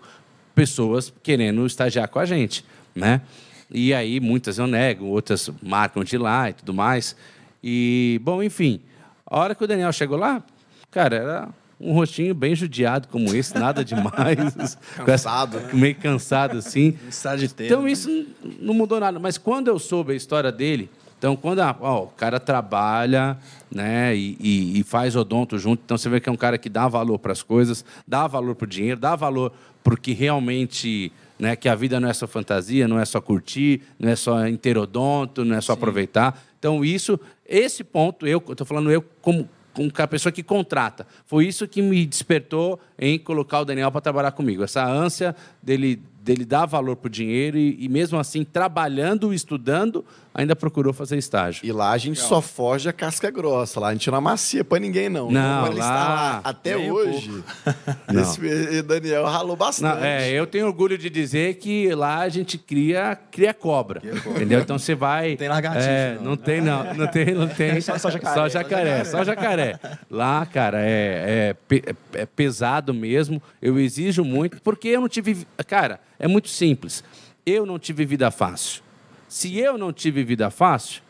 [0.65, 2.63] pessoas querendo estagiar com a gente,
[2.95, 3.23] né?
[3.71, 7.17] E aí muitas eu nego, outras marcam de lá e tudo mais.
[7.65, 8.81] E, bom, enfim,
[9.25, 10.43] a hora que o Daniel chegou lá,
[10.91, 11.49] cara, era
[11.81, 14.77] um rostinho bem judiado como esse, nada demais.
[15.03, 15.71] Com essa- Cansado, né?
[15.73, 16.99] Meio cansado, assim.
[17.09, 17.73] Estágio inteiro.
[17.73, 18.27] Então isso n-
[18.61, 19.19] não mudou nada.
[19.19, 23.39] Mas quando eu soube a história dele, então quando a- ó, o cara trabalha,
[23.71, 26.69] né, e, e- e faz odonto junto, então você vê que é um cara que
[26.69, 31.57] dá valor para as coisas, dá valor para o dinheiro, dá valor porque realmente, né,
[31.57, 35.45] que a vida não é só fantasia, não é só curtir, não é só interodonto,
[35.45, 36.43] não é só aproveitar.
[36.59, 41.07] Então isso, esse ponto, eu estou falando eu como com a pessoa que contrata.
[41.27, 44.63] Foi isso que me despertou em colocar o Daniel para trabalhar comigo.
[44.65, 50.05] Essa ânsia dele, dele dar valor para o dinheiro e, e, mesmo assim, trabalhando, estudando,
[50.35, 51.65] ainda procurou fazer estágio.
[51.65, 53.81] E lá a gente só forja casca grossa.
[53.81, 55.31] Lá a gente não amacia pra ninguém, não.
[55.31, 57.43] Não, Como ele lá- está lá até hoje.
[58.13, 58.23] Não.
[58.23, 59.97] Esse Daniel ralou bastante.
[59.99, 64.03] Não, é, eu tenho orgulho de dizer que lá a gente cria, cria cobra.
[64.27, 64.61] Entendeu?
[64.61, 65.37] Então você vai.
[65.37, 66.23] Tem lagartixa, É, não.
[66.25, 66.95] não tem, não.
[66.95, 67.81] Não tem, não tem.
[67.81, 68.35] Só- só jacaré.
[68.35, 69.79] Só jacaré, só jacaré.
[70.11, 73.41] Lá, cara, é, é, pe- é pesado mesmo.
[73.63, 75.47] Eu exijo muito, porque eu não tive.
[75.67, 77.03] Cara, é muito simples.
[77.45, 78.83] Eu não tive vida fácil.
[79.29, 81.03] Se eu não tive vida fácil,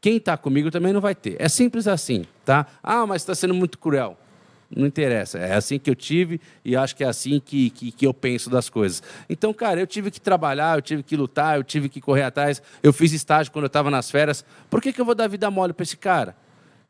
[0.00, 1.36] quem está comigo também não vai ter.
[1.40, 2.66] É simples assim, tá?
[2.82, 4.16] Ah, mas está sendo muito cruel.
[4.70, 5.38] Não interessa.
[5.38, 8.50] É assim que eu tive e acho que é assim que, que, que eu penso
[8.50, 9.02] das coisas.
[9.28, 12.62] Então, cara, eu tive que trabalhar, eu tive que lutar, eu tive que correr atrás.
[12.82, 14.44] Eu fiz estágio quando eu estava nas férias.
[14.68, 16.36] Por que, que eu vou dar vida mole para esse cara?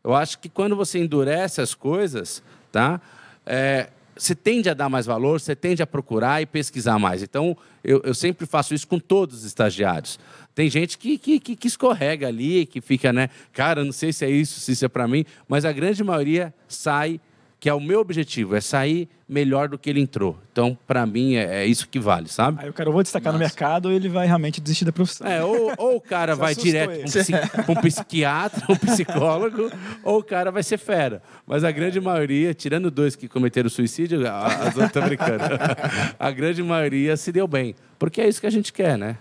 [0.02, 3.00] Eu acho que quando você endurece as coisas, tá?
[3.46, 7.22] É, você tende a dar mais valor, você tende a procurar e pesquisar mais.
[7.22, 10.18] Então, eu, eu sempre faço isso com todos os estagiários.
[10.54, 13.30] Tem gente que, que, que, que escorrega ali, que fica, né?
[13.52, 16.52] Cara, não sei se é isso, se isso é para mim, mas a grande maioria
[16.66, 17.20] sai,
[17.60, 20.38] que é o meu objetivo, é sair melhor do que ele entrou.
[20.52, 22.62] Então, para mim, é, é isso que vale, sabe?
[22.62, 25.26] Aí o cara ou vou destacar no mercado ou ele vai realmente desistir da profissão.
[25.26, 29.70] É, ou, ou o cara vai direto para um, um psiquiatra, um psicólogo,
[30.04, 31.20] ou o cara vai ser fera.
[31.46, 35.42] Mas a grande maioria, tirando dois que cometeram suicídio, a- as outras estão brincando.
[36.18, 37.74] A grande maioria se deu bem.
[37.98, 39.16] Porque é isso que a gente quer, né?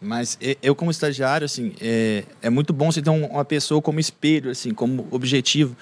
[0.00, 4.00] Mas eu, como estagiário, assim, é, é muito bom você ter um- uma pessoa como
[4.00, 5.76] espelho, assim, como objetivo.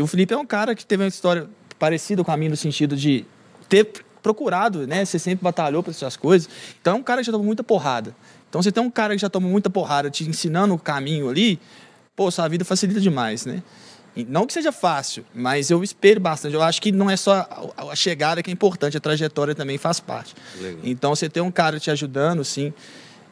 [0.00, 1.46] Que o Felipe é um cara que teve uma história
[1.78, 3.26] parecida com a minha, no sentido de
[3.68, 3.84] ter
[4.22, 5.04] procurado, né?
[5.04, 6.48] Você sempre batalhou para essas coisas.
[6.80, 8.16] Então é um cara que já tomou muita porrada.
[8.48, 11.60] Então você tem um cara que já tomou muita porrada te ensinando o caminho ali,
[12.16, 13.62] pô, sua vida facilita demais, né?
[14.16, 16.54] E Não que seja fácil, mas eu espelho bastante.
[16.54, 19.76] Eu acho que não é só a- a chegada que é importante, a trajetória também
[19.76, 20.34] faz parte.
[20.58, 20.80] Legal.
[20.82, 22.72] Então você ter um cara te ajudando, sim,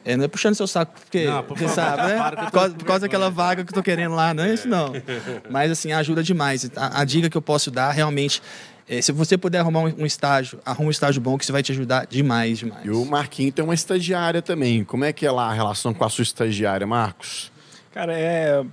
[0.04, 2.16] É, não é puxando seu saco, porque Não, por você sabe, né?
[2.16, 4.68] Por causa, com por causa daquela vaga que eu tô querendo lá, não é isso
[4.68, 4.92] não.
[5.50, 6.70] Mas assim, ajuda demais.
[6.76, 8.40] A, a dica que eu posso dar realmente
[8.88, 11.62] é, se você puder arrumar um, um estágio, arruma um estágio bom que isso vai
[11.62, 12.84] te ajudar demais, demais.
[12.86, 14.82] E o Marquinho tem uma estagiária também.
[14.82, 17.52] Como é que é lá a relação com a sua estagiária, Marcos?
[17.92, 18.64] Cara, é.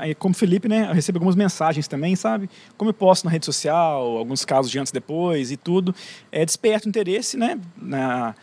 [0.00, 0.86] é, Como Felipe, né?
[0.88, 2.48] Eu recebo algumas mensagens também, sabe?
[2.78, 5.94] Como eu posto na rede social, alguns casos de antes e depois e tudo.
[6.30, 7.60] É, desperta o interesse, né?
[7.76, 8.34] Na,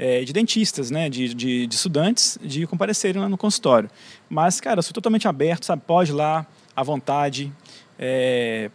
[0.00, 1.10] é, de dentistas, né?
[1.10, 3.90] De, de, de estudantes de comparecerem lá no consultório.
[4.30, 5.82] Mas, cara, eu sou totalmente aberto, sabe?
[5.86, 7.52] Pode ir lá, à vontade.
[7.98, 8.70] É,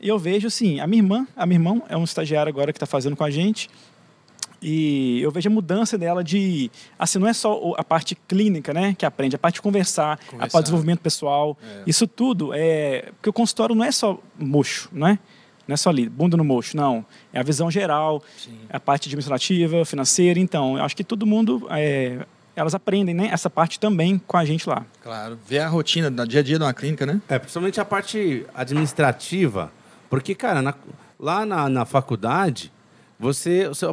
[0.00, 2.76] e eu vejo, assim, a minha irmã, a minha irmã é um estagiário agora que
[2.76, 3.68] está fazendo com a gente.
[4.62, 6.70] E eu vejo a mudança dela de.
[6.96, 8.94] Assim, não é só a parte clínica, né?
[8.96, 10.38] Que aprende, a parte de conversar, a Conversar.
[10.38, 11.58] parte de desenvolvimento pessoal.
[11.86, 13.10] Isso tudo é.
[13.16, 15.18] Porque o consultório não é só mocho, não é?
[15.68, 17.04] Não é só ali, bunda no mocho, não.
[17.32, 18.22] É a visão geral,
[18.70, 20.40] é a parte administrativa, financeira.
[20.40, 21.66] Então, eu acho que todo mundo.
[21.70, 22.24] é,
[22.56, 23.28] elas aprendem, né?
[23.30, 24.84] Essa parte também com a gente lá.
[25.02, 25.38] Claro.
[25.46, 27.20] Ver a rotina do dia a dia de uma clínica, né?
[27.28, 29.70] É, principalmente a parte administrativa,
[30.10, 30.74] porque, cara, na-
[31.20, 32.72] lá na, na faculdade,
[33.18, 33.90] você, o seu,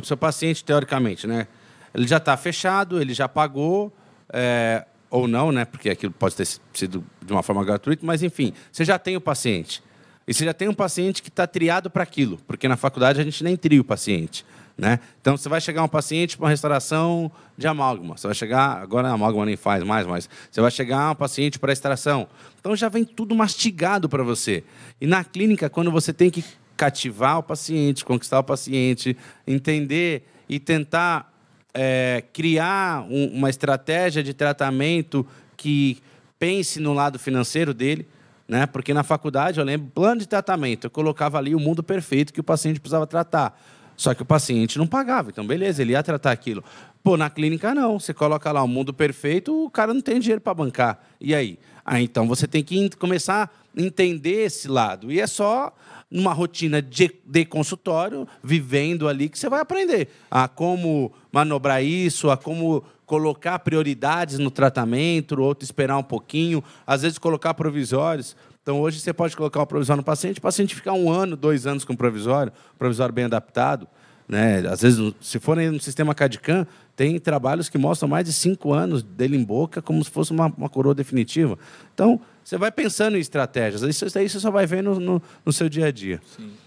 [0.00, 1.46] o seu paciente, teoricamente, né?
[1.94, 3.92] Ele já está fechado, ele já pagou,
[4.32, 5.64] é, ou não, né?
[5.64, 9.20] Porque aquilo pode ter sido de uma forma gratuita, mas enfim, você já tem o
[9.20, 9.82] paciente.
[10.26, 13.24] E você já tem um paciente que está triado para aquilo, porque na faculdade a
[13.24, 14.44] gente nem tria o paciente.
[14.76, 14.98] Né?
[15.20, 18.16] Então você vai chegar um paciente para uma restauração de amálgama.
[18.16, 21.60] Você vai chegar, agora a amálgama nem faz mais, mas você vai chegar um paciente
[21.60, 22.26] para extração.
[22.58, 24.64] Então já vem tudo mastigado para você.
[25.00, 26.44] E na clínica, quando você tem que
[26.76, 31.32] cativar o paciente, conquistar o paciente, entender e tentar
[31.76, 35.98] é, criar um- uma estratégia de tratamento que
[36.38, 38.06] pense no lado financeiro dele,
[38.46, 38.66] né?
[38.66, 42.40] Porque na faculdade, eu lembro, plano de tratamento, eu colocava ali o mundo perfeito que
[42.40, 43.58] o paciente precisava tratar.
[43.96, 46.64] Só que o paciente não pagava, então beleza, ele ia tratar aquilo.
[47.02, 50.40] Pô, na clínica não, você coloca lá o mundo perfeito, o cara não tem dinheiro
[50.40, 50.98] para bancar.
[51.20, 51.58] E aí?
[51.84, 55.12] Ah, então você tem que começar a entender esse lado.
[55.12, 55.72] E é só
[56.10, 62.30] numa rotina de, de consultório, vivendo ali, que você vai aprender a como manobrar isso,
[62.30, 68.36] a como colocar prioridades no tratamento, outro esperar um pouquinho, às vezes colocar provisórios.
[68.62, 71.66] Então, hoje você pode colocar um provisório no paciente, o paciente ficar um ano, dois
[71.66, 73.86] anos com provisório, provisório bem adaptado.
[74.26, 74.66] Né?
[74.66, 79.02] Às vezes, se forem no sistema CADCAM, tem trabalhos que mostram mais de cinco anos
[79.02, 81.58] dele em boca, como se fosse uma, uma coroa definitiva.
[81.92, 83.82] Então, você vai pensando em estratégias.
[83.82, 86.20] Isso daí você só vai ver no, no, no seu dia a dia.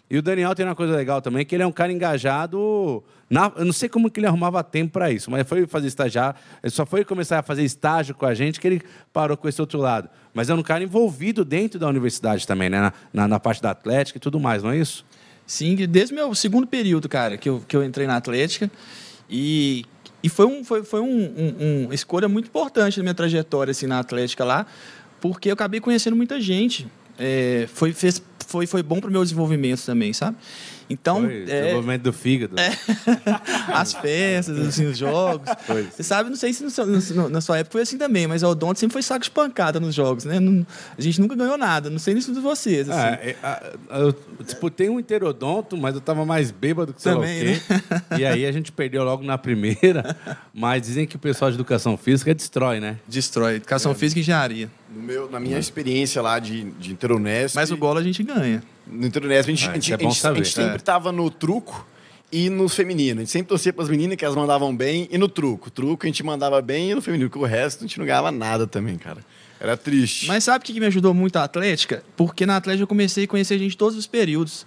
[0.09, 3.03] E o Daniel tem uma coisa legal também, que ele é um cara engajado.
[3.29, 6.35] Na, eu não sei como que ele arrumava tempo para isso, mas foi fazer estagiar.
[6.63, 9.59] Ele só foi começar a fazer estágio com a gente que ele parou com esse
[9.59, 10.07] outro lado.
[10.33, 12.79] Mas é um cara envolvido dentro da universidade também, né?
[12.79, 15.05] Na, na, na parte da atlética e tudo mais, não é isso?
[15.45, 18.71] Sim, desde o meu segundo período, cara, que eu, que eu entrei na Atlética.
[19.29, 19.83] E,
[20.23, 23.87] e foi, um, foi, foi um, um- uma escolha muito importante na minha trajetória assim,
[23.87, 24.65] na Atlética lá,
[25.19, 26.87] porque eu acabei conhecendo muita gente.
[27.19, 30.38] É, foi, fez, foi, foi bom para o meu desenvolvimento também, sabe?
[30.89, 32.56] Então, Foi, é, desenvolvimento do fígado.
[33.73, 35.47] as festas, assim, os jogos.
[35.65, 35.84] Foi.
[35.84, 38.43] Você sabe, não sei se no seu- no- na sua época foi assim também, mas
[38.43, 40.39] o Odonto sempre foi saco de pancada nos jogos, né?
[40.39, 40.65] Não-
[40.97, 42.89] a gente nunca ganhou nada, não sei nisso de vocês.
[42.89, 43.00] Assim.
[43.00, 43.63] Ah, é, ah,
[44.00, 47.62] eu disputei um interodonto, mas eu estava mais bêbado que sei lá o né?
[48.17, 50.15] E aí a gente perdeu logo na primeira.
[50.54, 52.97] Mas dizem que o pessoal de educação física destrói, né?
[53.08, 53.56] Destrói.
[53.56, 54.69] Educação física e engenharia.
[54.93, 57.56] No meu, na minha experiência lá de, de Interunesp...
[57.56, 58.63] Mas o golo a gente ganha.
[58.89, 60.76] No Interunesp, a gente, Ah, a gente, é a gente- a gente sempre É.
[60.78, 61.86] estava no truco
[62.32, 63.19] e no feminino.
[63.19, 65.69] A gente sempre torcia para as meninas que elas mandavam bem e no truco.
[65.69, 68.32] Truco a gente mandava bem e no feminino, porque o resto a gente não ganhava
[68.32, 69.23] nada também, cara.
[69.60, 70.28] Era triste.
[70.28, 72.04] Mas sabe o que me ajudou muito a Atlética?
[72.15, 74.65] Porque na Atlética eu comecei a conhecer gente de todos os períodos.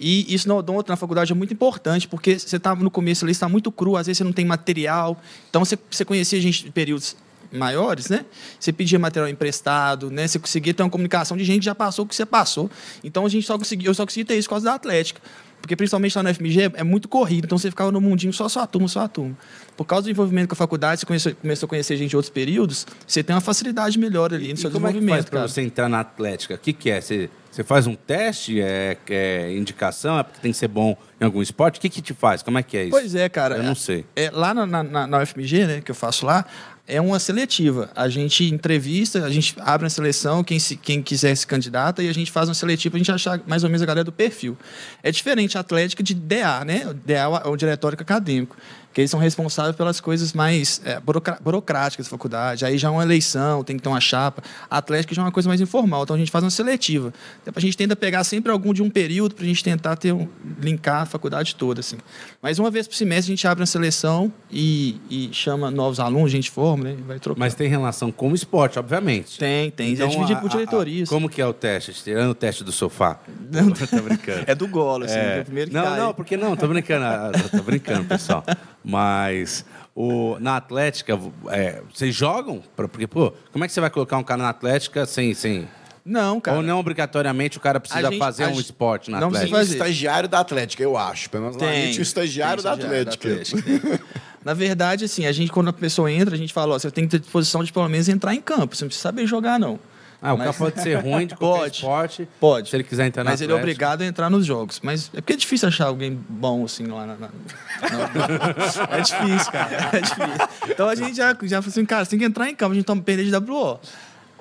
[0.00, 3.30] E isso no odonto, na faculdade, é muito importante, porque você está no começo ali,
[3.30, 5.20] está muito cru, às vezes você não tem material.
[5.48, 7.14] Então você, você conhecia gente de períodos
[7.52, 8.24] maiores, né?
[8.58, 10.26] Você pedia material emprestado, né?
[10.26, 12.70] Você conseguia ter uma comunicação de gente que já passou o que você passou.
[13.04, 15.20] Então a gente só conseguia, eu só conseguia ter isso por causa da Atlética.
[15.60, 18.66] Porque principalmente lá no FMG é muito corrido, então você ficava no mundinho só sua
[18.66, 19.38] turma, sua turma.
[19.76, 22.30] Por causa do envolvimento com a faculdade, você começou, começou a conhecer gente de outros
[22.30, 25.30] períodos, você tem uma facilidade melhor ali no E seu como é que faz desenvolvimento,
[25.30, 26.54] para você entrar na Atlética?
[26.54, 27.00] O que, que é?
[27.00, 28.60] Você, você faz um teste?
[28.60, 30.18] É, é indicação?
[30.18, 31.78] É porque tem que ser bom em algum esporte?
[31.78, 32.42] O que, que te faz?
[32.42, 32.90] Como é que é isso?
[32.90, 33.58] Pois é, cara.
[33.58, 34.04] Eu não sei.
[34.16, 36.44] É, lá na, na, na- na UFMG, né, que eu faço lá,
[36.92, 37.90] é uma seletiva.
[37.96, 42.08] A gente entrevista, a gente abre uma seleção, quem, se, quem quiser se candidata, e
[42.08, 44.58] a gente faz uma seletiva, a gente achar mais ou menos a galera do perfil.
[45.02, 46.94] É diferente a Atlética de DA, né?
[47.06, 48.56] DA é o diretório acadêmico.
[48.92, 51.00] Que eles são responsáveis pelas coisas mais é,
[51.40, 52.64] burocráticas da faculdade.
[52.64, 54.42] Aí já é uma eleição, tem que ter uma chapa.
[54.70, 57.12] A Atlética já é uma coisa mais informal, então a gente faz uma seletiva.
[57.42, 60.12] Então, a gente tenta pegar sempre algum de um período para a gente tentar ter
[60.12, 60.28] um,
[60.60, 61.80] linkar a faculdade toda.
[61.80, 61.96] Assim.
[62.42, 66.26] Mas uma vez por semestre a gente abre uma seleção e, e chama novos alunos,
[66.28, 66.96] a gente forma, né?
[66.98, 67.38] e Vai trocar.
[67.40, 69.38] Mas tem relação com o esporte, obviamente.
[69.38, 69.92] tem, tem.
[69.92, 71.08] Então, é dividido a- por diretorias.
[71.08, 71.92] Como que é o teste?
[71.92, 73.18] Tirando o teste do sofá.
[73.50, 74.44] Não, Tô brincando.
[74.46, 75.38] É do golo, assim, É.
[75.38, 75.98] é o primeiro que não, cai.
[76.00, 78.42] não, porque não, tô brincando, ah, tô brincando, pessoal.
[78.84, 79.64] Mas
[79.94, 81.18] o, na Atlética,
[81.48, 82.62] é, vocês jogam?
[82.76, 85.34] Porque, pô, como é que você vai colocar um cara na Atlética sem.
[85.34, 85.68] sem...
[86.04, 86.56] Não, cara.
[86.56, 89.56] Ou não obrigatoriamente o cara precisa gente- fazer um esporte na não Tem Atlética?
[89.56, 89.72] o fazer.
[89.74, 91.30] estagiário da Atlética, eu acho.
[91.30, 93.28] Pelo menos lá a gente, o estagiário, tem da Atlética.
[93.28, 94.00] tem.
[94.44, 97.04] Na verdade, assim, a gente, quando a pessoa entra, a gente fala, ó, você tem
[97.04, 98.74] que ter disposição de pelo menos entrar em campo.
[98.74, 99.78] Você não precisa saber jogar, não.
[100.24, 101.74] Ah, o cara Mas- pode ser ruim de qualquer Pode.
[101.74, 102.28] esporte.
[102.38, 102.70] Pode.
[102.70, 104.78] Se ele quiser entrar na Mas ele é obrigado a entrar nos jogos.
[104.80, 107.16] Mas é porque é difícil achar alguém bom, assim, lá na...
[107.16, 109.90] na- na- É difícil, cara.
[109.92, 110.48] É difícil.
[110.70, 112.74] Então a gente já, já falou assim, cara, você tem que entrar em campo, a
[112.76, 113.80] gente toma perder de WO.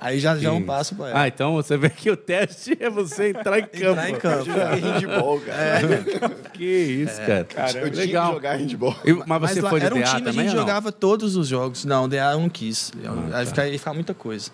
[0.03, 2.89] Aí já, já é um passo pra Ah, então você vê que o teste é
[2.89, 3.77] você entrar em campo.
[4.01, 4.49] Entrar em campo.
[4.49, 6.39] Eu joguei handball, cara.
[6.53, 7.47] Que isso, cara.
[7.79, 8.27] Eu tinha Legal.
[8.29, 8.95] que jogar handball.
[9.05, 11.35] E- mas você lá foi de era um DA time, a também gente jogava todos
[11.35, 11.85] os jogos.
[11.85, 12.91] Não, DA eu não quis.
[13.03, 13.63] Eu- Ah, aí tá.
[13.63, 14.49] ficava, muita coisa.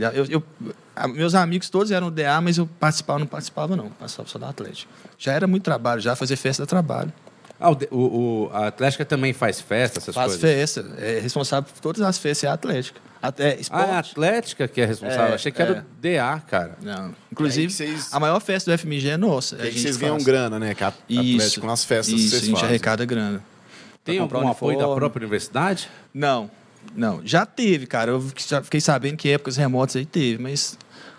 [0.00, 0.42] Eu, eu-
[0.96, 3.88] a- meus amigos todos eram DA, mas eu participava, não participava não.
[3.90, 4.90] Participava só da Atlético.
[5.18, 7.12] Já era muito trabalho, já fazer festa da trabalho.
[7.60, 7.98] Ah, o, o,
[8.46, 10.40] o- a Atlética também faz festa, essas Faz coisas?
[10.40, 10.86] festa.
[10.98, 13.00] É responsável por todas as festas, é a Atlética.
[13.20, 13.88] Até Ah, esporte.
[13.90, 15.32] é a Atlética que é responsável.
[15.32, 15.80] É, Achei que era é.
[15.80, 16.76] o DA, cara.
[16.80, 17.12] Não.
[17.32, 19.56] Inclusive, que vocês- a maior festa do FMG é nossa.
[19.56, 20.24] E aí gente vocês ganham faz.
[20.24, 20.72] grana, né?
[20.72, 21.34] Que a Isso.
[21.36, 22.68] Atlético nas festas que Isso, vocês a gente fazem.
[22.68, 23.42] arrecada grana.
[24.04, 25.90] Tem algum apoio da própria universidade?
[26.14, 26.48] Não,
[26.94, 27.20] não.
[27.24, 28.10] Já teve, cara.
[28.12, 30.78] Eu já fiquei sabendo que épocas remotas aí teve, mas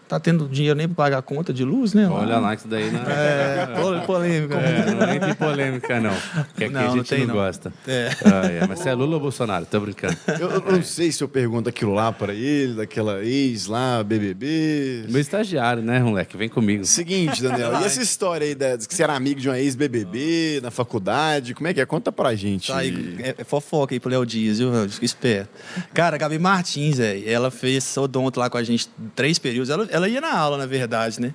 [0.10, 2.08] tá tendo dinheiro nem para pagar a conta de luz, né?
[2.10, 4.56] Olha lá, isso daí não É, pol- polêmica.
[4.56, 6.12] É, não nem tem polêmica, não.
[6.58, 7.34] Que aqui Não, a não gente tem, não, não.
[7.36, 7.72] gosta.
[7.88, 8.10] É.
[8.26, 9.66] Ah, é, Mas você é Lula ou Bolsonaro?
[9.66, 10.18] Tô brincando.
[10.40, 15.06] Eu, eu não sei se eu pergunto aquilo lá pra ele, daquela ex lá, BBB.
[15.10, 16.36] Meu estagiário, né, moleque?
[16.36, 16.84] Vem comigo.
[16.86, 20.72] Seguinte, Daniel, e essa história aí da, que você era amigo de uma ex-BBB na
[20.72, 21.54] faculdade?
[21.54, 21.86] Como é que é?
[21.86, 22.68] Conta pra gente.
[22.72, 24.72] Tá aí, é, é fofoca aí pro Léo Dias, viu?
[24.72, 24.90] velho?
[24.90, 25.50] Fica esperto.
[25.94, 29.70] Cara, a Gabi Martins, velho, ela fez odonto lá com a gente três períodos.
[29.70, 31.34] Ela, ela ia na aula, na verdade, né?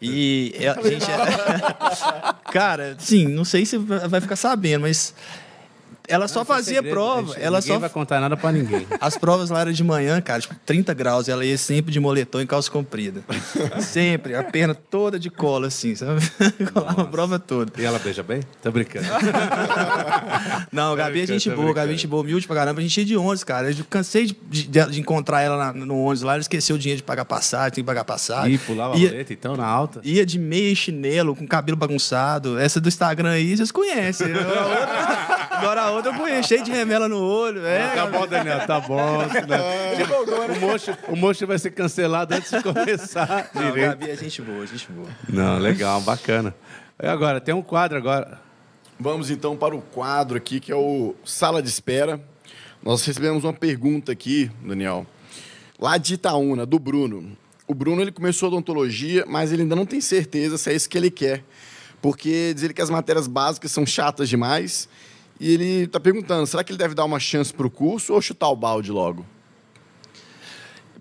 [0.00, 1.06] E a gente.
[2.52, 5.14] Cara, sim, não sei se vai ficar sabendo, mas.
[6.06, 7.32] Ela só fazia Segredo, prova.
[7.32, 8.86] gente, Ela ninguém só vai contar nada pra ninguém.
[9.00, 11.28] As provas lá eram de manhã, cara, tipo 30 graus.
[11.28, 13.22] Ela ia sempre de moletom e calça comprida.
[13.80, 16.20] sempre, a perna toda de cola, assim, sabe?
[16.72, 17.72] Colava a prova toda.
[17.80, 18.40] E ela beija bem?
[18.62, 19.06] Tô brincando.
[20.70, 22.80] Não, a Gabi é gente boa, a Gabi é gente boa, humilde pra caramba.
[22.80, 23.70] A gente ia de ônibus, cara.
[23.70, 24.34] Eu cansei de,
[24.68, 27.70] de- de encontrar ela na- no ônibus lá, ela esqueceu o dinheiro de pagar passagem,
[27.76, 28.54] tem que pagar passagem.
[28.54, 30.00] E pulava a ia, roleta, então, na alta?
[30.04, 32.58] ia de meia e chinelo, com cabelo bagunçado.
[32.58, 34.28] Essa do Instagram aí, vocês conhecem.
[35.50, 37.64] Agora a outra, a eu conheço, cheio de remela no olho.
[37.64, 39.18] É, Tá bom, Daniel, tá bom.
[39.18, 39.26] né?
[40.56, 43.50] o, mocho, o mocho vai ser cancelado antes de começar.
[43.54, 43.88] Não, a direito.
[43.90, 45.08] Gabi é gente boa, gente boa.
[45.28, 46.54] Não, legal, bacana.
[47.02, 48.40] E agora, tem um quadro agora.
[48.98, 52.20] Vamos então para o quadro aqui, que é o Sala de Espera.
[52.82, 55.06] Nós recebemos uma pergunta aqui, Daniel,
[55.78, 57.36] lá de Itaúna, do Bruno.
[57.66, 60.98] O Bruno ele começou odontologia, mas ele ainda não tem certeza se é isso que
[60.98, 61.42] ele quer.
[62.00, 64.88] Porque diz ele que as matérias básicas são chatas demais.
[65.40, 68.22] E ele está perguntando, será que ele deve dar uma chance para o curso ou
[68.22, 69.26] chutar o balde logo?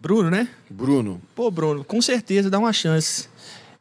[0.02, 0.50] Bruno, né?
[0.69, 3.30] Bruno, Pô, Bruno, com certeza dá uma chance.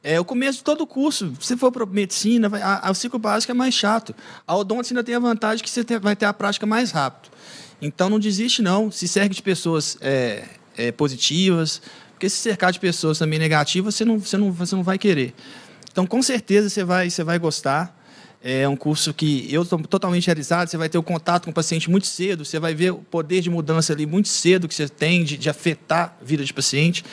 [0.05, 1.33] É o começo de todo o curso.
[1.41, 4.15] Se for para medicina, vai- a, a- o ciclo básico é mais chato.
[4.47, 7.33] A odonto ainda tem a vantagem que você te- vai ter a prática mais rápido.
[7.81, 8.91] Então não desiste não.
[8.91, 10.45] Se cerque de pessoas é,
[10.77, 11.81] é, positivas,
[12.13, 15.35] porque se cercar de pessoas também negativas, você não, você não, você não vai querer.
[15.91, 17.97] Então com certeza você vai, você vai gostar.
[18.45, 20.69] É um curso que eu estou totalmente realizado.
[20.69, 22.45] Você vai ter o contato com o paciente muito cedo.
[22.45, 25.49] Você vai ver o poder de mudança ali muito cedo que você tem de, de
[25.49, 27.05] afetar a vida de paciente.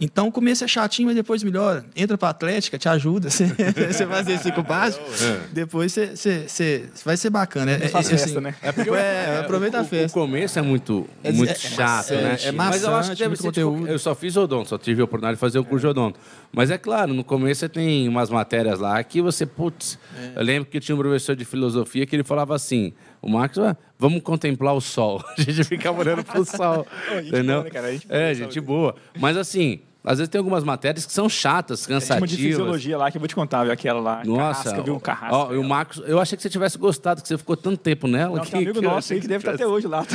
[0.00, 1.84] Então, o começo é chatinho, mas depois melhora.
[1.96, 3.28] Entra para a Atlética, te ajuda.
[3.38, 5.04] Você, você faz esse ciclo básico.
[5.52, 7.72] Depois você, vai ser bacana.
[7.72, 8.54] É, faz é, festa, né?
[8.62, 10.16] É, porque, é, aproveita o, a festa.
[10.18, 12.38] O começo é muito, É- muito é- chato, é- né?
[12.44, 13.88] é Mas eu acho que maçante, deve ser tipo, conteúdo.
[13.88, 16.18] Eu só fiz odonto, só tive a oportunidade de fazer o curso de odonto.
[16.52, 19.98] Mas é claro, no começo você tem umas matérias lá que você, putz...
[20.16, 20.38] É.
[20.38, 22.92] Eu lembro que tinha um professor de filosofia que ele falava assim...
[23.20, 25.24] O Marcos, ah, vamos contemplar o sol.
[25.36, 26.86] A gente ficava olhando pro sol.
[27.20, 27.62] entendeu?
[27.62, 27.90] boa, né, cara?
[27.92, 28.94] Gente boa, é, gente boa.
[29.18, 32.30] Mas assim, às vezes tem algumas matérias que são chatas, Tinha uma cansativas.
[32.30, 33.72] de fisiologia lá que eu vou te contar, viu?
[33.72, 34.22] Aquela lá.
[34.24, 35.00] Nossa, Carrasca, viu?
[35.00, 35.36] Carrasca.
[35.36, 38.06] ó, e o Marcos, eu achei que você tivesse gostado, que você ficou tanto tempo
[38.06, 38.36] nela.
[38.36, 40.06] Não, que, tem um amigo que nosso aí que deve estar até hoje lá.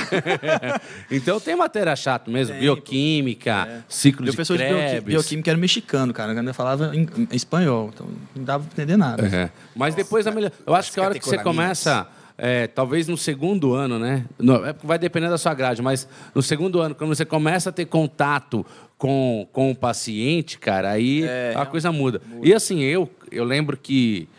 [1.12, 6.14] então tem matéria chata mesmo, Tem, bioquímica, ciclo Meu de professor de bioquímica era mexicano,
[6.14, 6.32] cara.
[6.32, 7.92] Ainda falava em, em espanhol.
[7.94, 9.28] Então não dava para entender nada.
[9.28, 9.50] É.
[9.76, 10.52] Mas depois a melhor.
[10.66, 14.26] Eu acho que a hora que você começa é, talvez no segundo ano, né?
[14.40, 17.74] No, é, vai depender da sua grade, mas no segundo ano, quando você começa a
[17.74, 18.66] ter contato
[19.04, 22.22] com, com o paciente, cara, aí É, a coisa muda.
[22.42, 24.30] E assim, eu, eu lembro que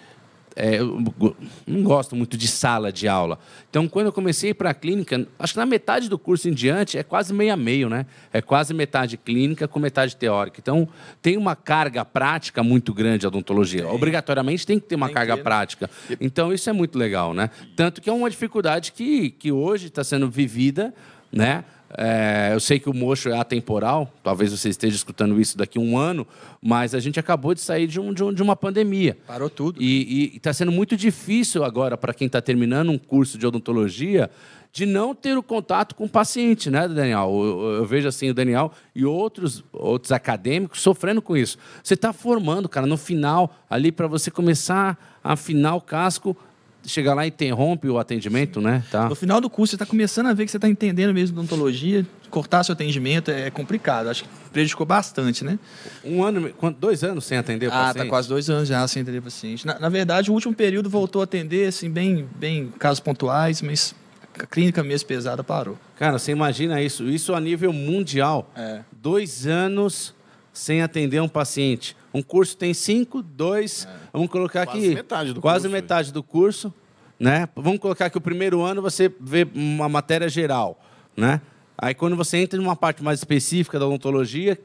[0.56, 1.02] é, eu
[1.66, 3.38] não gosto muito de sala de aula.
[3.68, 6.96] Então, quando eu comecei para a clínica, acho que na metade do curso em diante
[6.96, 8.06] é quase meio a meio, né?
[8.32, 10.58] É quase metade clínica com metade teórica.
[10.62, 10.88] Então,
[11.20, 13.86] tem uma carga prática muito grande a odontologia.
[13.86, 15.44] Obrigatoriamente tem que ter uma Tem que carga ter, né?
[15.44, 15.90] prática.
[16.18, 17.50] Então, isso é muito legal, né?
[17.76, 20.94] Tanto que é uma dificuldade que, que hoje está sendo vivida,
[21.30, 21.64] né?
[21.96, 25.80] É, eu sei que o mocho é atemporal, talvez você esteja escutando isso daqui a
[25.80, 26.26] um ano,
[26.60, 29.16] mas a gente acabou de sair de, um- de um- de uma pandemia.
[29.26, 29.80] Parou tudo.
[29.80, 34.30] E está sendo muito difícil agora para quem está terminando um curso de odontologia
[34.72, 37.30] de não ter o contato com o paciente, né, Daniel?
[37.32, 41.56] Eu, eu- eu vejo assim o Daniel e outros, outros acadêmicos sofrendo com isso.
[41.80, 46.36] Você está formando, cara, no final, ali para você começar a afinar o casco,
[46.86, 48.82] chegar lá e interrompe o atendimento, né?
[48.90, 49.08] Tá.
[49.08, 52.06] No final do curso, você está começando a ver que você está entendendo mesmo odontologia.
[52.30, 54.08] Cortar seu atendimento é complicado.
[54.08, 55.58] Acho que prejudicou bastante, né?
[56.04, 58.04] Um ano, dois anos sem atender o Ah, paciente?
[58.04, 59.66] tá quase dois anos já sem atender paciente.
[59.66, 63.94] Na, na verdade, o último período voltou a atender, assim, bem, bem casos pontuais, mas
[64.38, 65.78] a clínica mesmo pesada parou.
[65.98, 67.04] Cara, você imagina isso?
[67.08, 68.50] Isso a nível mundial.
[68.56, 68.80] É.
[68.92, 70.13] Dois anos
[70.54, 71.96] sem atender um paciente.
[72.14, 73.86] Um curso tem cinco, dois.
[74.12, 74.94] Vamos colocar Quase aqui.
[74.94, 76.72] metade do quase curso, metade do curso.
[77.18, 77.48] Né?
[77.56, 80.80] Vamos colocar que o primeiro ano você vê uma matéria geral.
[81.16, 81.40] Né?
[81.76, 84.56] Aí quando você entra numa parte mais específica da odontologia,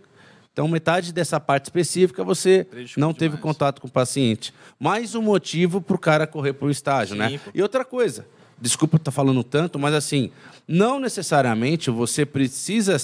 [0.54, 3.41] então metade dessa parte específica você Prejudicou não teve demais.
[3.41, 4.54] contato com o paciente.
[4.80, 7.13] Mais um motivo para o cara correr para o estágio.
[7.15, 7.39] Sim, né?
[7.43, 7.52] pô.
[7.54, 8.28] E outra coisa,
[8.62, 10.32] desculpa estar falando tanto, mas assim,
[10.67, 12.95] não necessariamente você precisa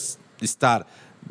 [0.41, 0.86] estar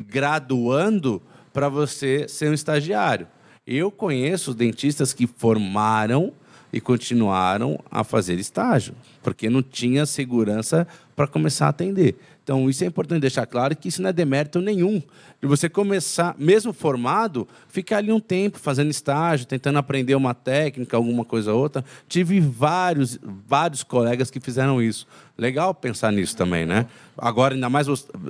[0.05, 1.21] graduando
[1.55, 3.27] para você ser um estagiário.
[3.65, 6.33] Eu conheço dentistas que formaram
[6.71, 12.17] e continuaram a fazer estágio, porque não tinha segurança para começar a atender.
[12.45, 15.01] Então, isso é importante deixar claro que isso não é demérito nenhum.
[15.41, 20.95] De você começar, mesmo formado, ficar ali um tempo fazendo estágio, tentando aprender uma técnica,
[20.95, 21.83] alguma coisa ou outra.
[22.07, 25.07] Tive vários, vários colegas que fizeram isso.
[25.35, 26.85] Legal pensar nisso também, né?
[27.17, 27.87] Agora, ainda mais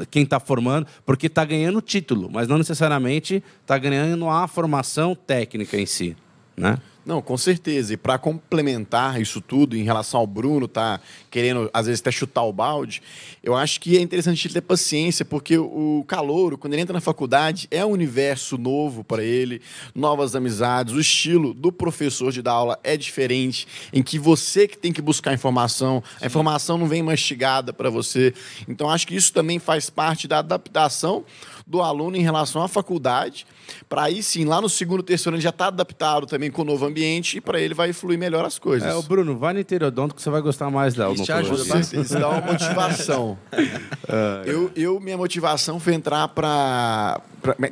[0.10, 5.78] quem está formando, porque está ganhando título, mas não necessariamente está ganhando a formação técnica
[5.78, 6.16] em si,
[6.56, 6.78] né?
[7.06, 7.94] Não, com certeza.
[7.94, 12.44] E para complementar isso tudo, em relação ao Bruno, tá querendo, às vezes, até chutar
[12.44, 13.02] o balde,
[13.44, 17.02] eu acho que é interessante ele ter paciência, porque o calouro, quando ele entra na
[17.02, 19.62] faculdade, é um universo novo para ele,
[19.94, 24.78] novas amizades, o estilo do professor de dar aula é diferente, em que você que
[24.78, 28.34] tem que buscar informação, a informação não vem mastigada para você.
[28.68, 31.24] Então, acho que isso também faz parte da adaptação
[31.66, 33.46] do aluno em relação à faculdade,
[33.90, 36.66] para aí sim, lá no segundo, terceiro ano, ele já está adaptado também com o
[36.66, 38.88] novo ambiente e para ele vai fluir melhor as coisas.
[38.88, 41.66] É, o Bruno, vai no interiodonto que você vai gostar mais da Isso te ajuda
[41.66, 42.06] bastante.
[42.06, 43.38] isso dá uma motivação.
[44.46, 47.22] eu, eu, minha motivação foi entrar para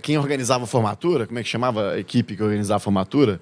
[0.02, 3.40] quem organizava a formatura, como é que chamava a equipe que organizava a formatura?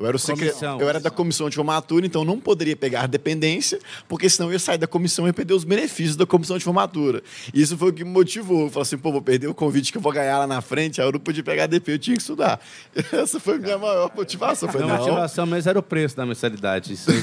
[0.00, 4.30] Eu era, o eu era da comissão de formatura, então não poderia pegar dependência, porque
[4.30, 7.22] senão eu ia sair da comissão e ia perder os benefícios da comissão de formatura.
[7.52, 8.62] E isso foi o que me motivou.
[8.62, 11.00] Eu falei assim, pô, vou perder o convite que eu vou ganhar lá na frente,
[11.02, 12.58] aí eu não podia pegar DP, eu tinha que estudar.
[13.12, 14.70] Essa foi a minha maior motivação.
[14.70, 16.94] Falei, não, motivação mesmo era o preço da mensalidade.
[16.94, 17.22] Isso aí.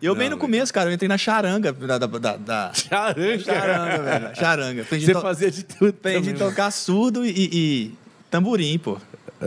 [0.00, 1.98] Eu bem no começo, cara, eu entrei na charanga da...
[1.98, 3.38] da, da, da- Charanga.
[3.40, 4.36] Charanga, velho.
[4.36, 4.82] Charanga.
[4.82, 6.48] Aprendi, Você to- fazia de tudo aprendi a também.
[6.50, 7.92] tocar surdo e, e
[8.30, 8.98] tamborim, pô.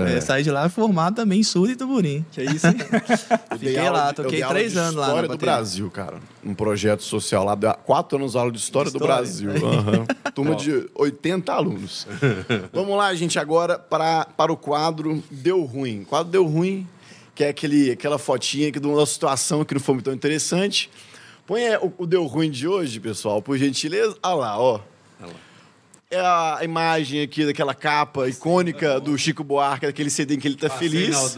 [0.06, 2.26] É, saí de lá formado também em surdo e tamborim.
[2.32, 2.68] Que é isso,
[3.58, 5.38] Fiquei lá, toquei dei aula três de anos lá História do.
[5.38, 6.18] Brasil, cara.
[6.44, 7.56] Um projeto social lá.
[7.74, 9.16] Quatro anos de aula de História, do História.
[9.16, 9.50] Brasil.
[9.52, 10.06] Aham.
[10.36, 12.08] Turma de 80 alunos.
[12.72, 16.02] Vamos lá, gente, agora para, para o quadro Deu Ruim.
[16.02, 16.88] O quadro Deu Ruim,
[17.34, 20.90] que é aquele, aquela fotinha que de uma situação que não foi muito tão interessante.
[21.46, 24.16] Põe é, o, o Deu Ruim de hoje, pessoal, por gentileza.
[24.22, 24.80] Olha lá, ó.
[26.10, 30.56] É a imagem aqui daquela capa icônica do Chico Buarque, daquele CD em que ele
[30.56, 31.36] tá Passei feliz.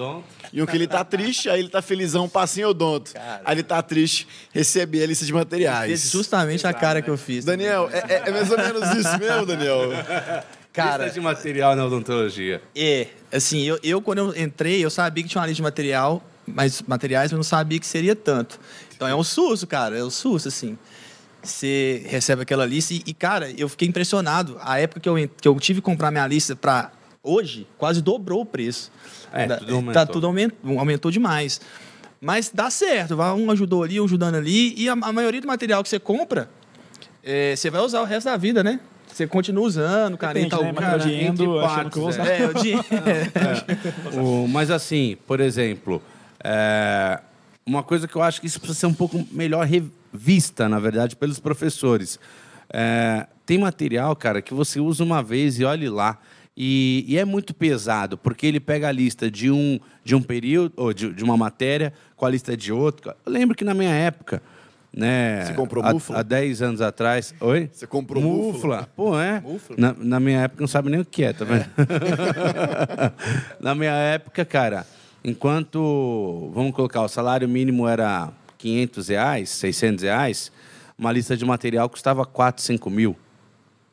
[0.54, 3.14] E um que ele tá triste, aí ele tá felizão, passa em odonto.
[3.14, 3.42] Cara.
[3.46, 5.88] Aí ele tá triste, receber a lista de materiais.
[5.88, 7.44] Fez justamente a cara que eu fiz.
[7.46, 9.90] Daniel, é, é- é mais ou menos isso mesmo, Daniel?
[10.72, 12.62] Cara, Lista de material na odontologia.
[12.76, 16.24] É, assim, eu, eu quando eu entrei, eu sabia que tinha uma lista de material,
[16.46, 18.60] mas materiais eu não sabia que seria tanto.
[18.96, 20.78] Então é um susto, cara, é um susto, assim.
[21.42, 24.58] Você recebe aquela lista e, e, cara, eu fiquei impressionado.
[24.62, 26.92] A época que eu, que eu tive que comprar minha lista para
[27.24, 28.92] hoje, quase dobrou o preço.
[29.32, 29.94] É, Da- tudo aumentou.
[29.94, 31.62] Tá, tudo aumentou, aumentou demais.
[32.20, 35.48] Mas dá certo, vai um ajudou ali, um ajudando ali, e a, a maioria do
[35.48, 36.50] material que você compra,
[37.24, 38.80] é, você vai usar o resto da vida, né?
[39.08, 40.68] Você continua usando, caneta Depende, né?
[40.70, 40.82] alguma.
[40.82, 42.42] Material de entre endo, achando que eu vou partes, usar.
[42.42, 42.84] É, o dinheiro.
[44.44, 46.02] O- mas assim, por exemplo,
[46.44, 47.20] é,
[47.66, 49.66] uma coisa que eu acho que isso precisa ser um pouco melhor
[50.12, 52.20] revista, na verdade, pelos professores.
[52.72, 56.20] É, tem material, cara, que você usa uma vez e olhe lá.
[56.56, 60.74] E, e, é muito pesado, porque ele pega a lista de um, de um período,
[60.76, 63.14] ou de, de uma matéria, com a lista de outro.
[63.26, 64.42] Eu lembro que na minha época,
[64.94, 65.46] né?
[65.46, 66.20] Você comprou há, mufla?
[66.20, 67.34] Há 10 anos atrás.
[67.40, 67.70] Oi?
[67.72, 68.52] Você comprou mufla?
[68.52, 68.90] mufla?
[68.94, 69.40] Pô, é.
[69.40, 69.76] Mufla?
[69.80, 71.66] Na, na minha época não sabe nem o que é, tá vendo?
[73.62, 74.86] na minha época, cara,
[75.24, 80.52] enquanto, vamos colocar, o salário mínimo era 500 reais, 600 reais,
[80.98, 83.16] uma lista de material custava 4, 5 mil.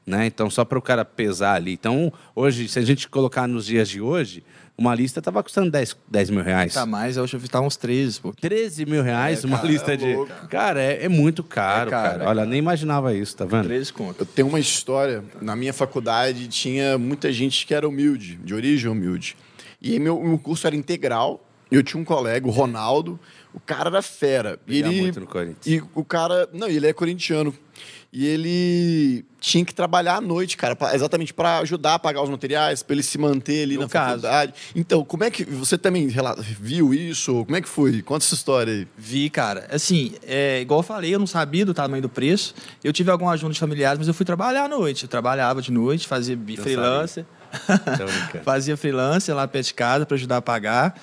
[0.05, 0.27] Né?
[0.27, 1.73] Então, só para o cara pesar ali.
[1.73, 4.45] Então, hoje, se a gente colocar nos dias de hoje,
[4.79, 6.75] uma lista estava custando 10, 10 mil reais.
[6.75, 8.33] Tá mais, eu acho que tá uns 13, pô.
[8.33, 10.15] 13 mil reais É, uma cara, lista é de.
[10.49, 12.25] Cara, é, é muito caro, É caro, cara.
[12.25, 13.65] é Olha, nem imaginava isso, tá vendo?
[13.65, 14.21] 13 conto.
[14.21, 15.25] Eu tenho uma história.
[15.41, 19.37] Na minha faculdade tinha muita gente que era humilde, de origem humilde.
[19.81, 21.43] E meu, meu curso era integral.
[21.71, 23.19] E eu tinha um colega, o Ronaldo.
[23.57, 24.61] O cara era fera.
[24.69, 25.67] E ele, muito no Corinthians.
[25.67, 26.49] E o cara.
[26.53, 27.53] Não, ele é corintiano.
[28.13, 32.31] E ele tinha que trabalhar à noite, cara, pra- exatamente para ajudar a pagar os
[32.31, 34.09] materiais, para ele se manter ali No na caso.
[34.23, 34.55] faculdade.
[34.75, 35.45] Então, como é que.
[35.45, 37.45] Você também rela- viu isso?
[37.45, 38.01] Como é que foi?
[38.03, 38.89] Conta essa história aí.
[38.97, 39.67] Vi, cara.
[39.71, 42.55] Assim, é, igual eu falei, eu não sabia do tamanho do preço.
[42.85, 45.03] Eu tive alguma ajuda de familiares, mas eu fui trabalhar à noite.
[45.03, 47.25] Eu trabalhava de noite, fazia bi- freelancer.
[48.45, 51.01] Fazia freelancer lá perto de casa para ajudar a pagar.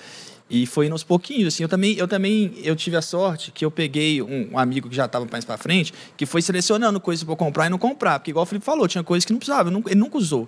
[0.50, 1.64] E foi aos pouquinhos, assim.
[1.64, 4.96] Eu também, eu também eu tive a sorte que eu peguei um, um amigo que
[4.96, 8.20] já estava mais para frente, que foi selecionando coisas para comprar e não comprar.
[8.20, 10.48] Porque, igual o Felipe falou, tinha coisas que não precisava, ele nunca usou.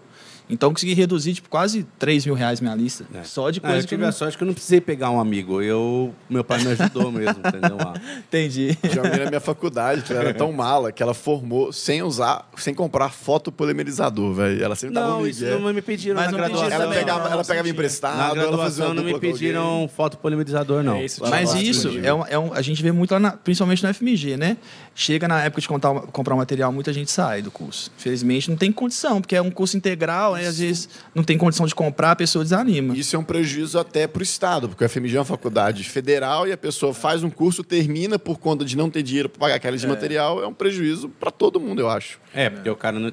[0.50, 3.06] Então, eu consegui reduzir, tipo, quase 3 mil reais minha lista.
[3.14, 3.24] É.
[3.24, 4.18] Só de Ah, coisa eu que tive eu a não...
[4.18, 5.62] sorte que eu não precisei pegar um amigo.
[5.62, 7.78] Eu, meu pai me ajudou mesmo, entendeu?
[7.86, 8.78] Ah, Entendi.
[8.90, 12.50] Tinha uma na minha faculdade que ela era tão mala que ela formou sem usar,
[12.58, 14.64] sem comprar fotopolimerizador, velho.
[14.64, 15.60] Ela sempre dava um Não, isso migué.
[15.60, 16.76] não me pediram Mas na não pediram graduação.
[16.76, 19.90] Ela também, pegava, não, ela não pegava emprestado, Na ela fazia graduação não me pediram
[19.96, 20.96] fotopolimerizador, não.
[20.98, 23.84] É isso, Mas isso, é um, é um- a gente vê muito lá, na- principalmente
[23.84, 24.58] no FMG, né?
[24.94, 27.92] Chega na época de contar, comprar um material, muita gente sai do curso.
[27.98, 30.48] Felizmente não tem condição, porque é um curso integral, né?
[30.48, 32.96] Às vezes não tem condição de comprar, a pessoa desanima.
[32.96, 36.48] Isso é um prejuízo até para o Estado, porque o FMG é uma faculdade federal
[36.48, 39.56] e a pessoa faz um curso, termina por conta de não ter dinheiro para pagar
[39.56, 42.20] aquela de material, é um prejuízo para todo mundo, eu acho.
[42.34, 43.10] É, porque o cara não.
[43.10, 43.12] É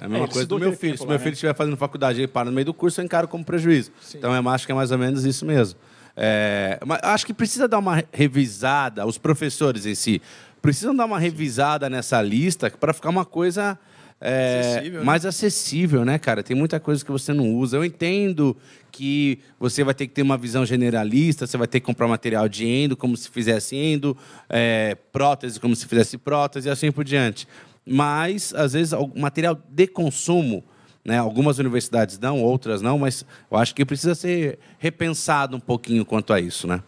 [0.00, 0.92] a mesma ele coisa do meu filho.
[0.92, 1.22] tempo Se meu né?
[1.22, 3.92] filho estiver fazendo faculdade e ele para no meio do curso, eu encaro como prejuízo.
[4.14, 5.78] Então eu acho que é mais ou menos isso mesmo.
[6.16, 10.22] É, mas acho que precisa dar uma revisada, os professores em si,
[10.62, 13.78] precisam dar uma revisada nessa lista para ficar uma coisa.
[14.20, 15.04] É, Acessível, né?
[15.04, 16.42] mais acessível, né, cara?
[16.42, 17.76] Tem muita coisa que você não usa.
[17.76, 18.56] Eu entendo
[18.90, 22.48] que você vai ter que ter uma visão generalista, você vai ter que comprar material
[22.48, 24.16] de endo, como se fizesse endo,
[24.48, 27.46] é, prótese, como se fizesse prótese, e assim por diante.
[27.86, 30.64] Mas, às vezes, o material de consumo,
[31.04, 36.04] né, algumas universidades dão, outras não, mas eu acho que precisa ser repensado um pouquinho
[36.06, 36.82] quanto a isso, né?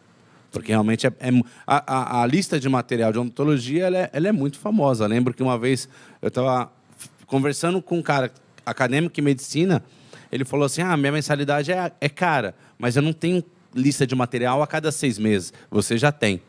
[0.51, 4.33] Porque realmente é, é- a, a- lista de material de odontologia ela é, ela é
[4.33, 5.07] muito famosa.
[5.07, 5.87] Lembro que uma vez
[6.23, 6.73] eu estava
[7.27, 8.33] conversando com um cara
[8.65, 9.83] acadêmico em medicina,
[10.31, 13.43] ele falou assim: ah, minha mensalidade é, é cara, mas eu não tenho
[13.75, 15.53] lista de material a cada seis meses.
[15.71, 16.41] Você já tem.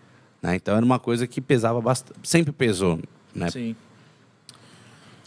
[0.42, 0.56] Né?
[0.56, 3.00] Então era uma coisa que pesava bastante, sempre pesou.
[3.34, 3.50] Né?
[3.50, 3.76] Sim.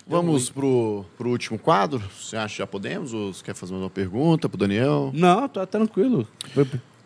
[0.06, 2.02] Vamos pro, pro último quadro?
[2.18, 3.14] Você acha que já podemos?
[3.14, 5.12] Ou você quer fazer mais uma pergunta pro Daniel?
[5.14, 6.26] Não, tá tranquilo.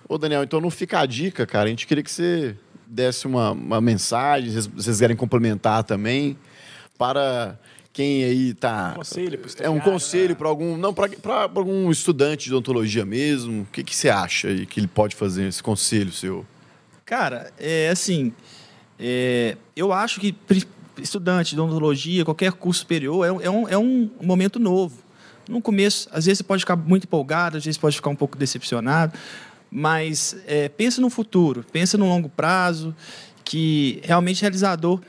[0.08, 1.66] Ô, Daniel, então não fica a dica, cara.
[1.66, 6.38] A gente queria que você desse uma, uma mensagem, se vocês querem complementar também,
[6.96, 7.58] para
[7.94, 8.92] quem aí tá.
[8.96, 10.76] Conselho pro É um conselho para algum.
[10.76, 13.62] Não, para algum estudante de odontologia mesmo.
[13.62, 16.44] O que, que você acha aí que ele pode fazer, esse conselho seu?
[17.06, 18.32] Cara, é assim,
[18.98, 20.34] é, eu acho que
[20.98, 24.98] estudante de odontologia, qualquer curso superior, é, um- é um, é um momento novo.
[25.48, 28.36] No começo, às vezes você pode ficar muito empolgado, às vezes pode ficar um pouco
[28.36, 29.12] decepcionado,
[29.70, 32.94] mas é, pensa no futuro, pensa no longo prazo,
[33.44, 35.00] que realmente realizador.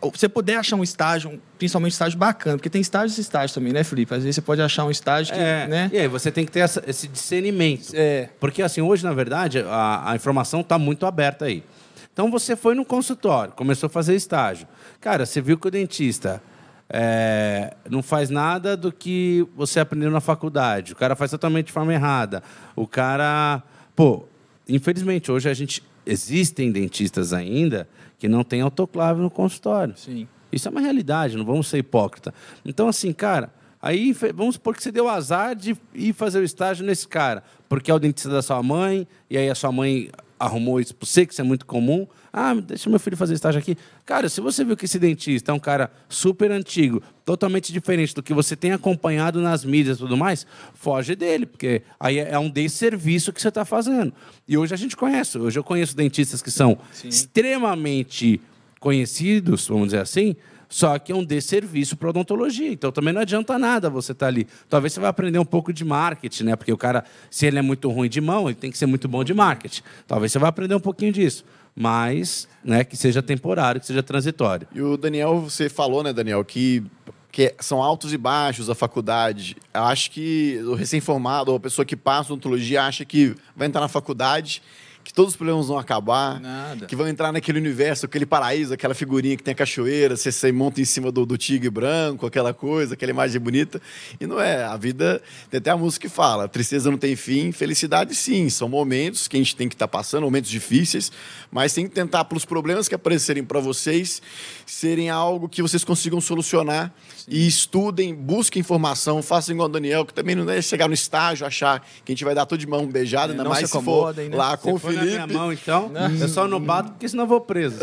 [0.00, 3.72] Você puder achar um estágio, principalmente um estágio bacana, porque tem estágios e estágios também,
[3.72, 4.14] né, Felipe?
[4.14, 5.90] Às vezes você pode achar um estágio que, É, né?
[5.92, 7.90] E aí você tem que ter essa- esse discernimento.
[7.94, 8.28] É.
[8.38, 11.64] Porque assim, hoje, na verdade, a, a informação está muito aberta aí.
[12.12, 14.66] Então você foi no consultório, começou a fazer estágio.
[15.00, 16.40] Cara, você viu que o dentista
[16.88, 20.92] é, não faz nada do que você aprendeu na faculdade.
[20.92, 22.42] O cara faz totalmente de forma errada.
[22.74, 23.62] O cara.
[23.94, 24.24] Pô,
[24.68, 25.82] infelizmente, hoje a gente.
[26.10, 27.86] Existem dentistas ainda
[28.18, 29.94] que não têm autoclave no consultório.
[29.94, 30.26] Sim.
[30.50, 32.32] Isso é uma realidade, não vamos ser hipócrita.
[32.64, 36.86] Então, assim, cara, aí vamos supor que você deu azar de ir fazer o estágio
[36.86, 40.80] nesse cara, porque é o dentista da sua mãe, e aí a sua mãe arrumou
[40.80, 42.06] isso para você, que isso é muito comum.
[42.32, 43.76] Ah, deixa meu filho fazer estágio aqui.
[44.04, 48.22] Cara, se você viu que esse dentista é um cara super antigo, totalmente diferente do
[48.22, 52.50] que você tem acompanhado nas mídias e tudo mais, foge dele, porque aí é um
[52.50, 54.12] desserviço que você está fazendo.
[54.46, 57.08] E hoje a gente conhece, hoje eu conheço dentistas que são Sim.
[57.08, 58.40] extremamente
[58.78, 60.36] conhecidos, vamos dizer assim,
[60.68, 62.70] só que é um desserviço para odontologia.
[62.70, 64.46] Então também não adianta nada você estar tá ali.
[64.68, 66.56] Talvez você vai aprender um pouco de marketing, né?
[66.56, 69.08] Porque o cara, se ele é muito ruim de mão, ele tem que ser muito
[69.08, 69.82] bom de marketing.
[70.06, 71.44] Talvez você vai aprender um pouquinho disso.
[71.74, 74.66] Mas, né, que seja temporário, que seja transitório.
[74.74, 76.82] E o Daniel, você falou, né, Daniel, que
[77.30, 79.56] que são altos e baixos a faculdade.
[79.72, 83.82] Eu acho que o recém-formado ou a pessoa que passa odontologia acha que vai entrar
[83.82, 84.62] na faculdade
[85.08, 86.84] que todos os problemas vão acabar, Nada.
[86.84, 90.52] que vão entrar naquele universo, aquele paraíso, aquela figurinha que tem a cachoeira, você, você
[90.52, 93.80] monta em cima do, do tigre branco, aquela coisa, aquela imagem bonita.
[94.20, 94.64] E não é.
[94.64, 98.50] A vida tem até a música que fala: tristeza não tem fim, felicidade sim.
[98.50, 101.10] São momentos que a gente tem que estar tá passando, momentos difíceis,
[101.50, 104.20] mas tem que tentar, pelos problemas que aparecerem para vocês,
[104.66, 107.30] serem algo que vocês consigam solucionar sim.
[107.30, 111.46] e estudem, busquem informação, façam igual o Daniel, que também não é chegar no estágio,
[111.46, 114.14] achar que a gente vai dar todo de mão beijada, é, ainda mais se, for
[114.14, 114.28] né?
[114.36, 115.90] lá conferir na minha mão, então.
[116.20, 117.78] Eu só não bato porque senão eu vou preso.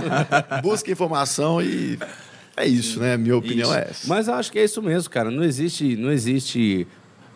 [0.62, 1.98] Busca informação e
[2.56, 3.16] é isso, né?
[3.16, 3.78] Minha opinião isso.
[3.78, 4.08] é essa.
[4.08, 5.30] Mas acho que é isso mesmo, cara.
[5.30, 6.86] Não existe, não existe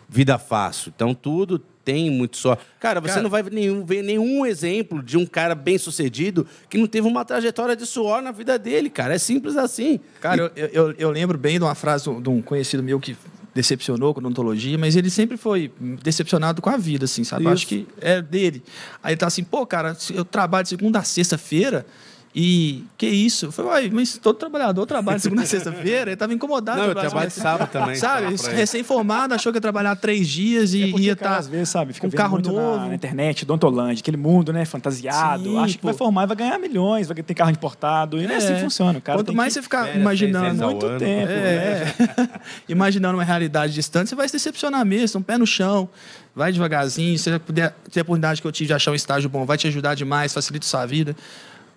[0.09, 0.91] vida fácil.
[0.95, 2.57] Então tudo tem muito só.
[2.79, 6.47] Cara, você cara, não vai ver nenhum, ver nenhum exemplo de um cara bem sucedido
[6.69, 9.15] que não teve uma trajetória de suor na vida dele, cara.
[9.15, 9.99] É simples assim.
[10.19, 10.59] Cara, e...
[10.59, 13.15] eu, eu, eu, lembro bem de uma frase de um conhecido meu que
[13.53, 15.71] decepcionou com a odontologia, mas ele sempre foi
[16.01, 17.47] decepcionado com a vida, assim, sabe?
[17.47, 18.63] Acho que é dele.
[19.03, 21.85] Aí ele tá assim, pô, cara, eu trabalho de segunda a sexta-feira,
[22.33, 23.47] e que isso?
[23.47, 26.79] Eu falei, mas todo trabalhador trabalha segunda a sexta-feira, ele estava incomodado.
[26.79, 27.95] Não, eu trabalho de sábado também.
[27.95, 31.31] Sabe, recém-formado, achou que ia trabalhar três dias e é ia estar.
[31.31, 32.77] Tá às vezes, sabe, fica um carro novo.
[32.77, 35.43] Na, na internet, Dontolândia, aquele mundo, né, fantasiado.
[35.43, 38.17] Sim, acha que vai formar e vai ganhar milhões, vai ter carro importado.
[38.17, 39.01] E é, não é assim que funciona.
[39.01, 40.63] Cara Quanto mais você ficar imaginando.
[40.63, 41.31] Muito ano, tempo.
[41.31, 42.29] É, né?
[42.69, 45.89] imaginando uma realidade distante, você vai se decepcionar mesmo, um pé no chão
[46.35, 47.17] vai devagarzinho.
[47.17, 49.57] Se você puder ter a oportunidade que eu tive de achar um estágio bom, vai
[49.57, 51.15] te ajudar demais, facilita a sua vida.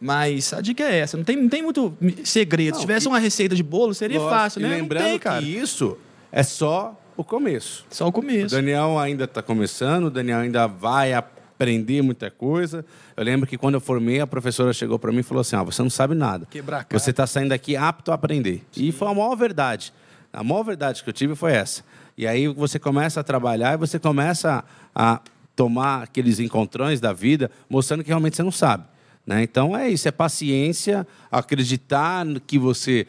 [0.04, 2.74] Mas a dica é essa, não tem, não tem muito segredo.
[2.74, 3.08] Não, Se tivesse e...
[3.08, 4.68] uma receita de bolo, seria Lógico, fácil, né?
[4.68, 5.96] Lembrando tem, que isso
[6.30, 7.86] é só o começo.
[7.88, 8.54] Só o começo.
[8.54, 12.84] O Daniel ainda está começando, o Daniel ainda vai aprender muita coisa.
[13.16, 15.62] Eu lembro que quando eu formei, a professora chegou para mim e falou assim: ah,
[15.62, 16.46] você não sabe nada.
[16.50, 18.62] Quebrar Você está saindo daqui apto a aprender.
[18.72, 18.84] Sim.
[18.84, 19.90] E foi a maior verdade.
[20.30, 21.82] A maior verdade que eu tive foi essa.
[22.14, 24.62] E aí você começa a trabalhar e você começa
[24.94, 25.22] a
[25.56, 28.92] tomar aqueles encontrões da vida, mostrando que realmente você não sabe.
[29.26, 29.42] Né?
[29.42, 33.06] Então é isso, é paciência, acreditar que você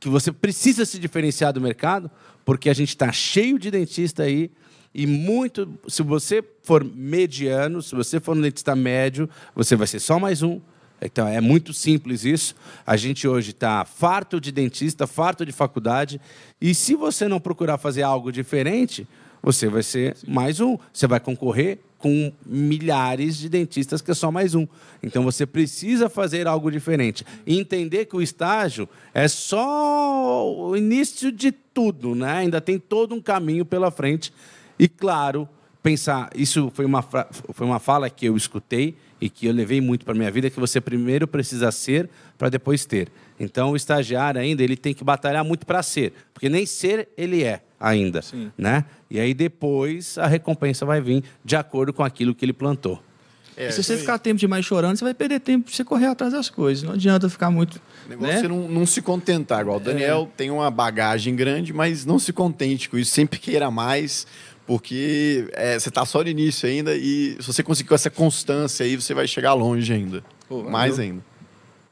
[0.00, 2.10] que você precisa se diferenciar do mercado,
[2.44, 4.50] porque a gente está cheio de dentista aí
[4.94, 5.66] e muito.
[5.88, 10.42] Se você for mediano, se você for um dentista médio, você vai ser só mais
[10.42, 10.60] um.
[11.00, 12.54] Então é muito simples isso.
[12.86, 16.20] A gente hoje está farto de dentista, farto de faculdade,
[16.60, 19.08] e se você não procurar fazer algo diferente,
[19.44, 20.78] você vai ser mais um.
[20.90, 24.66] Você vai concorrer com milhares de dentistas que é só mais um.
[25.02, 27.26] Então você precisa fazer algo diferente.
[27.46, 32.38] E entender que o estágio é só o início de tudo, né?
[32.38, 34.32] Ainda tem todo um caminho pela frente.
[34.78, 35.46] E claro,
[35.82, 40.04] pensar, isso foi uma, foi uma fala que eu escutei e que eu levei muito
[40.04, 43.08] para minha vida, que você primeiro precisa ser para depois ter.
[43.38, 47.42] Então o estagiário ainda ele tem que batalhar muito para ser, porque nem ser ele
[47.42, 48.50] é ainda, Sim.
[48.56, 48.84] né?
[49.14, 53.00] E aí depois a recompensa vai vir de acordo com aquilo que ele plantou.
[53.56, 56.32] É, se você ficar tempo demais chorando, você vai perder tempo para você correr atrás
[56.32, 56.82] das coisas.
[56.82, 57.80] Não adianta ficar muito.
[58.06, 58.44] O negócio né?
[58.44, 59.60] é não, não se contentar.
[59.60, 60.36] Igual o Daniel é.
[60.36, 63.12] tem uma bagagem grande, mas não se contente com isso.
[63.12, 64.26] Sempre queira mais,
[64.66, 68.84] porque é, você está só no início ainda e se você conseguir com essa constância
[68.84, 70.24] aí, você vai chegar longe ainda.
[70.48, 71.24] Pô, mais ainda.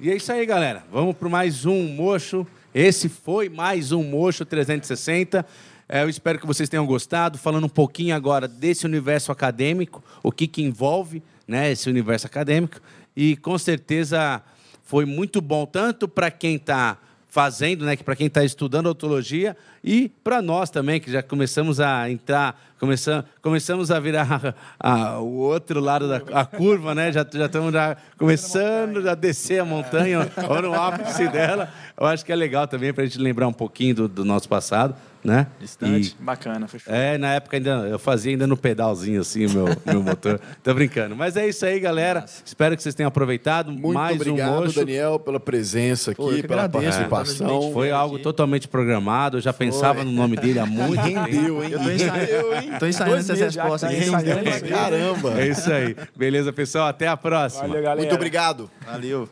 [0.00, 0.82] E é isso aí, galera.
[0.90, 2.44] Vamos para mais um Mocho.
[2.74, 5.46] Esse foi mais um Mocho 360.
[5.94, 7.36] É, eu espero que vocês tenham gostado.
[7.36, 12.80] Falando um pouquinho agora desse universo acadêmico, o que, que envolve né, esse universo acadêmico.
[13.14, 14.40] E com certeza
[14.82, 16.96] foi muito bom, tanto para quem está
[17.28, 21.78] fazendo, né, que para quem está estudando odontologia e para nós também que já começamos
[21.78, 27.12] a entrar, começamos, começamos a virar a, a, o outro lado da a curva, né?
[27.12, 31.70] Já já estamos já começando a descer a montanha ou no ápice dela.
[32.00, 34.48] Eu acho que é legal também para a gente lembrar um pouquinho do, do nosso
[34.48, 35.46] passado né?
[35.60, 36.16] Distante.
[36.18, 36.92] Bacana, foi show.
[36.92, 40.40] É, na época ainda eu fazia ainda no pedalzinho assim meu, meu motor.
[40.62, 41.14] Tô brincando.
[41.16, 42.24] Mas é isso aí, galera.
[42.44, 43.70] Espero que vocês tenham aproveitado.
[43.70, 44.74] Muito Mais obrigado, um mocho.
[44.80, 47.68] Daniel, pela presença aqui, Pô, pela agradeço, participação.
[47.68, 49.38] é, Foi algo totalmente programado.
[49.38, 51.20] Eu já pensava no nome dele há muito tempo.
[51.20, 51.70] Rendeu, hein?
[51.72, 52.72] Eu tô ensaiando, hein?
[52.78, 54.08] tô ensaiando essas respostas tá aqui.
[54.08, 54.42] ensaiando.
[54.42, 55.40] Pra caramba.
[55.40, 55.96] É isso aí.
[56.16, 56.88] Beleza, pessoal?
[56.88, 57.62] Até a próxima.
[57.68, 58.00] Valeu, galera.
[58.00, 58.70] Muito obrigado.
[58.84, 59.28] Valeu.